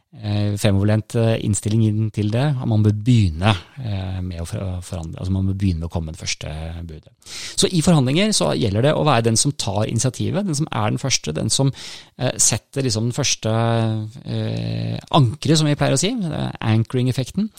fremoverlent 0.08 1.18
eh, 1.20 1.34
innstilling 1.44 1.82
inn 1.84 2.06
til 2.14 2.30
det. 2.32 2.46
og 2.56 2.68
Man 2.70 2.84
bør 2.86 2.94
begynne 2.96 3.52
eh, 3.76 4.16
med 4.24 4.40
å 4.40 4.46
forhandle, 4.48 5.18
altså 5.20 5.34
man 5.34 5.50
bør 5.50 5.58
begynne 5.60 5.82
med 5.82 5.90
å 5.90 5.92
komme 5.92 6.08
med 6.08 6.16
det 6.16 6.22
første 6.22 6.52
budet. 6.88 7.12
Så 7.28 7.68
I 7.68 7.82
forhandlinger 7.84 8.32
så 8.32 8.54
gjelder 8.56 8.88
det 8.88 8.94
å 8.96 9.04
være 9.04 9.26
den 9.26 9.36
som 9.36 9.52
tar 9.52 9.84
initiativet, 9.84 10.48
den 10.48 10.56
som 10.56 10.70
er 10.72 10.88
den 10.88 11.02
første, 11.02 11.34
den 11.36 11.52
som 11.52 11.72
setter 12.40 12.86
liksom 12.86 13.10
den 13.10 13.14
første 13.16 13.52
eh, 14.24 14.96
ankeret, 15.12 15.60
som 15.60 15.68
vi 15.68 15.76
pleier 15.76 15.98
å 15.98 16.00
si, 16.00 16.14
anchoring-effekten. 16.16 17.50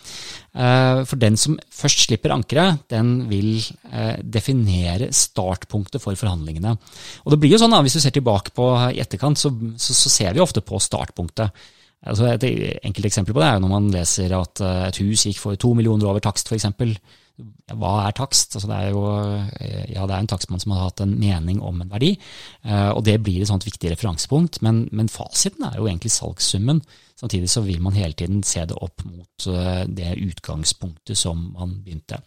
For 0.49 1.21
den 1.21 1.37
som 1.37 1.59
først 1.71 2.07
slipper 2.07 2.33
ankeret, 2.33 2.81
den 2.91 3.29
vil 3.29 3.61
definere 4.25 5.11
startpunktet 5.13 6.01
for 6.01 6.17
forhandlingene. 6.17 6.73
Og 7.23 7.31
det 7.31 7.39
blir 7.39 7.53
jo 7.53 7.61
sånn 7.61 7.77
da, 7.77 7.83
Hvis 7.85 7.99
du 7.99 8.01
ser 8.01 8.15
tilbake 8.15 8.51
på 8.57 8.71
i 8.89 8.99
etterkant, 9.03 9.37
så, 9.37 9.53
så, 9.77 9.93
så 9.93 10.11
ser 10.11 10.33
vi 10.33 10.43
ofte 10.43 10.65
på 10.65 10.81
startpunktet. 10.81 11.69
Altså 12.07 12.29
et 12.29 12.45
enkelt 12.47 13.09
eksempel 13.09 13.35
på 13.35 13.41
det 13.43 13.49
er 13.49 13.63
når 13.63 13.71
man 13.73 13.89
leser 13.91 14.35
at 14.37 14.61
eh, 14.63 14.83
et 14.87 14.99
hus 15.03 15.25
gikk 15.27 15.41
for 15.41 15.59
to 15.59 15.73
millioner 15.75 16.07
over 16.07 16.23
takst, 16.23 16.47
f.eks. 16.47 16.69
Hva 17.79 17.91
er 18.05 18.15
takst? 18.15 18.55
Altså 18.55 18.69
det 18.69 18.77
er 18.77 18.93
jo 18.93 19.03
eh, 19.59 19.83
ja, 19.91 20.05
det 20.07 20.15
er 20.15 20.23
en 20.23 20.31
takstmann 20.31 20.63
som 20.63 20.75
har 20.75 20.87
hatt 20.87 21.03
en 21.03 21.17
mening 21.19 21.59
om 21.59 21.81
en 21.83 21.91
verdi, 21.91 22.13
eh, 22.63 22.89
og 22.93 23.03
det 23.07 23.19
blir 23.25 23.43
et 23.43 23.51
sånt 23.51 23.67
viktig 23.67 23.91
referansepunkt. 23.91 24.61
Men, 24.65 24.85
men 24.95 25.11
fasiten 25.11 25.67
er 25.67 25.75
jo 25.79 25.89
egentlig 25.89 26.13
salgssummen. 26.15 26.81
Samtidig 27.19 27.49
så 27.51 27.63
vil 27.65 27.81
man 27.83 27.97
hele 27.97 28.15
tiden 28.15 28.39
se 28.47 28.63
det 28.63 28.77
opp 28.79 29.03
mot 29.03 29.47
det 29.91 30.13
utgangspunktet 30.23 31.19
som 31.19 31.41
man 31.51 31.73
begynte. 31.83 32.21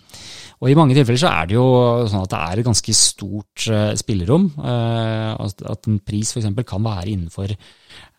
Og 0.60 0.68
I 0.68 0.76
mange 0.76 0.92
tilfeller 0.96 1.22
så 1.22 1.30
er 1.32 1.48
det 1.48 1.56
jo 1.56 1.64
sånn 2.12 2.26
at 2.26 2.32
det 2.34 2.40
er 2.42 2.60
et 2.60 2.66
ganske 2.66 2.94
stort 2.96 3.64
spillerom. 4.02 4.50
At 4.60 5.88
en 5.88 5.96
pris 6.04 6.34
f.eks. 6.34 6.50
kan 6.68 6.84
være 6.84 7.14
innenfor 7.14 7.56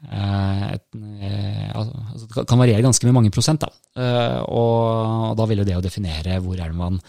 Eh, 0.04 0.64
et, 0.76 0.86
eh, 1.24 1.68
altså, 1.72 2.28
det 2.28 2.46
kan 2.50 2.60
variere 2.60 2.84
ganske 2.84 3.08
med 3.08 3.16
mange 3.16 3.34
prosent. 3.34 3.64
Da. 3.64 3.70
Eh, 3.96 4.40
og 4.52 5.38
da 5.40 5.48
vil 5.50 5.64
jo 5.64 5.68
det 5.68 5.78
å 5.80 5.84
definere 5.84 6.40
hvor 6.44 6.60
er 6.60 6.74
det 6.74 6.80
man 6.80 7.02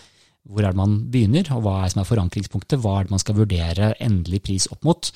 hvor 0.44 0.60
er 0.60 0.74
det 0.74 0.76
man 0.76 0.98
begynner, 1.08 1.48
og 1.56 1.62
hva 1.64 1.78
er 1.78 1.86
det 1.86 1.94
som 1.94 2.02
er 2.02 2.08
forankringspunktet? 2.10 2.80
Hva 2.84 2.98
er 2.98 3.06
det 3.06 3.14
man 3.14 3.22
skal 3.22 3.38
vurdere 3.38 3.94
endelig 4.04 4.42
pris 4.44 4.66
opp 4.68 4.82
mot? 4.84 5.08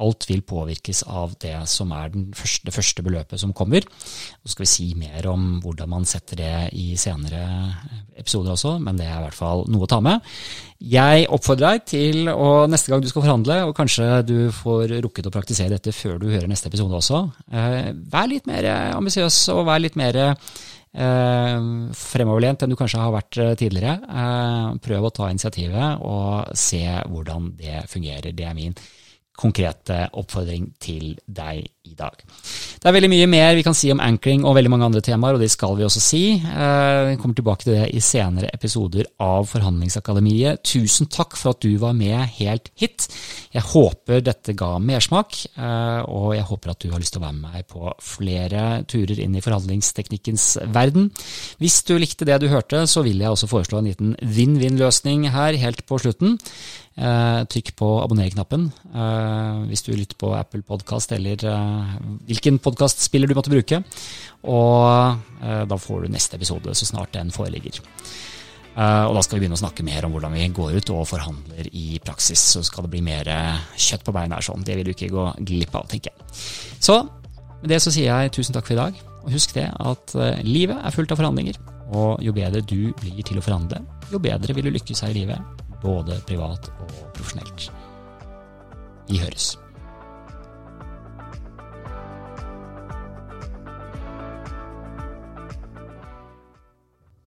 Alt 0.00 0.24
vil 0.24 0.40
påvirkes 0.40 1.02
av 1.04 1.34
det 1.42 1.52
som 1.68 1.90
er 1.92 2.14
første, 2.32 2.64
det 2.64 2.72
første 2.72 3.02
beløpet 3.04 3.40
som 3.40 3.50
kommer. 3.52 3.84
Så 4.40 4.54
skal 4.54 4.64
vi 4.64 4.70
si 4.70 4.86
mer 4.96 5.26
om 5.28 5.58
hvordan 5.60 5.90
man 5.92 6.06
setter 6.08 6.40
det 6.40 6.54
i 6.80 6.94
senere 6.96 7.42
episoder 8.16 8.54
også, 8.54 8.78
men 8.80 8.96
det 8.96 9.04
er 9.04 9.18
i 9.18 9.26
hvert 9.26 9.36
fall 9.36 9.66
noe 9.68 9.84
å 9.84 9.90
ta 9.90 9.98
med. 10.00 10.24
Jeg 10.80 11.26
oppfordrer 11.28 11.76
deg 11.76 11.84
til 11.92 12.32
å 12.32 12.64
neste 12.72 12.88
gang 12.88 13.04
du 13.04 13.10
skal 13.10 13.26
forhandle, 13.26 13.58
og 13.68 13.76
kanskje 13.76 14.06
du 14.24 14.36
får 14.56 14.96
rukket 15.04 15.28
å 15.28 15.34
praktisere 15.34 15.76
dette 15.76 15.92
før 15.92 16.16
du 16.22 16.30
hører 16.30 16.48
neste 16.48 16.72
episode 16.72 16.96
også, 16.96 17.26
eh, 17.52 17.92
vær 17.92 18.32
litt 18.32 18.48
mer 18.48 18.70
ambisiøs 18.96 19.42
og 19.52 19.66
vær 19.68 19.84
litt 19.84 20.00
mer 20.00 20.18
eh, 20.22 21.68
fremoverlent 22.00 22.64
enn 22.64 22.72
du 22.72 22.78
kanskje 22.80 23.04
har 23.04 23.12
vært 23.12 23.42
eh, 23.44 23.52
tidligere. 23.60 24.00
Prøv 24.88 25.04
å 25.04 25.14
ta 25.20 25.28
initiativet 25.28 26.00
og 26.00 26.56
se 26.56 26.82
hvordan 27.12 27.52
det 27.60 27.84
fungerer. 27.92 28.32
Det 28.32 28.48
er 28.48 28.56
min 28.56 28.76
konkrete 29.38 30.06
oppfordring 30.12 30.72
til 30.82 31.14
deg 31.26 31.64
i 31.82 31.94
dag. 31.98 32.14
Det 32.82 32.88
er 32.88 32.94
veldig 32.94 33.10
mye 33.10 33.28
mer 33.30 33.56
vi 33.56 33.64
kan 33.66 33.74
si 33.74 33.90
om 33.92 34.00
anchoring 34.02 34.44
og 34.46 34.54
veldig 34.56 34.70
mange 34.70 34.86
andre 34.86 35.02
temaer, 35.04 35.36
og 35.36 35.42
det 35.42 35.50
skal 35.50 35.74
vi 35.78 35.84
også 35.86 36.02
si. 36.02 36.22
Eh, 36.36 37.00
vi 37.08 37.16
kommer 37.18 37.38
tilbake 37.38 37.66
til 37.66 37.76
det 37.76 37.88
i 37.96 38.02
senere 38.04 38.50
episoder 38.54 39.08
av 39.22 39.48
Forhandlingsakademiet. 39.50 40.62
Tusen 40.66 41.10
takk 41.10 41.36
for 41.38 41.54
at 41.54 41.62
du 41.64 41.72
var 41.82 41.96
med 41.98 42.22
helt 42.38 42.70
hit. 42.78 43.08
Jeg 43.54 43.66
håper 43.72 44.22
dette 44.22 44.54
ga 44.58 44.76
mersmak, 44.82 45.38
eh, 45.56 46.02
og 46.06 46.36
jeg 46.36 46.46
håper 46.50 46.74
at 46.74 46.84
du 46.84 46.90
har 46.92 47.02
lyst 47.02 47.16
til 47.16 47.22
å 47.22 47.26
være 47.26 47.38
med 47.40 47.56
meg 47.56 47.66
på 47.72 47.94
flere 48.02 48.66
turer 48.90 49.22
inn 49.22 49.34
i 49.38 49.44
forhandlingsteknikkens 49.44 50.46
verden. 50.74 51.10
Hvis 51.62 51.80
du 51.88 51.96
likte 51.98 52.28
det 52.28 52.40
du 52.42 52.50
hørte, 52.52 52.84
så 52.86 53.02
vil 53.06 53.22
jeg 53.22 53.32
også 53.32 53.50
foreslå 53.50 53.80
en 53.80 53.90
liten 53.90 54.14
vinn-vinn-løsning 54.22 55.30
her 55.34 55.58
helt 55.62 55.86
på 55.88 55.98
slutten. 56.02 56.38
Eh, 56.92 57.42
trykk 57.48 57.70
på 57.78 57.86
abonner-knappen 58.02 58.66
eh, 58.68 59.60
hvis 59.70 59.80
du 59.86 59.94
lytter 59.96 60.18
på 60.20 60.34
Apple 60.36 60.60
Podkast 60.60 61.14
eller 61.16 61.40
eh, 61.48 61.94
hvilken 62.28 62.58
podkastspiller 62.60 63.30
du 63.30 63.36
måtte 63.38 63.52
bruke. 63.52 63.80
Og 64.42 65.22
da 65.70 65.76
får 65.78 66.04
du 66.04 66.12
neste 66.12 66.36
episode 66.38 66.74
så 66.74 66.86
snart 66.86 67.14
den 67.14 67.30
foreligger. 67.34 67.78
Og 68.72 69.12
da 69.14 69.22
skal 69.22 69.36
vi 69.36 69.42
begynne 69.44 69.54
å 69.54 69.60
snakke 69.60 69.84
mer 69.86 70.06
om 70.06 70.14
hvordan 70.14 70.34
vi 70.34 70.48
går 70.54 70.78
ut 70.80 70.90
og 70.94 71.06
forhandler 71.06 71.68
i 71.78 72.00
praksis. 72.02 72.42
Så 72.56 72.62
skal 72.66 72.86
det 72.86 72.92
bli 72.94 73.04
mer 73.06 73.30
kjøtt 73.78 74.02
på 74.06 74.14
beina 74.16 74.38
her 74.38 74.46
sånn. 74.48 74.64
Det 74.66 74.74
vil 74.78 74.88
du 74.88 74.92
ikke 74.96 75.12
gå 75.14 75.28
glipp 75.46 75.78
av, 75.78 75.86
tenker 75.90 76.10
jeg. 76.10 76.42
Så 76.82 76.98
med 77.04 77.70
det 77.70 77.78
så 77.84 77.94
sier 77.94 78.10
jeg 78.10 78.34
tusen 78.34 78.56
takk 78.56 78.66
for 78.66 78.74
i 78.74 78.80
dag. 78.80 78.98
Og 79.22 79.34
husk 79.36 79.54
det 79.58 79.68
at 79.70 80.16
livet 80.42 80.82
er 80.82 80.94
fullt 80.94 81.14
av 81.14 81.22
forhandlinger. 81.22 81.62
Og 81.94 82.22
jo 82.26 82.34
bedre 82.34 82.66
du 82.66 82.90
blir 82.98 83.22
til 83.22 83.38
å 83.38 83.46
forhandle, 83.46 83.82
jo 84.10 84.22
bedre 84.22 84.58
vil 84.58 84.70
du 84.70 84.74
lykkes 84.74 85.06
her 85.06 85.14
i 85.14 85.22
livet 85.22 85.61
både 85.82 86.20
privat 86.26 86.70
og 86.80 86.94
profesjonelt. 87.16 87.68
Vi 89.08 89.18
høres. 89.18 89.52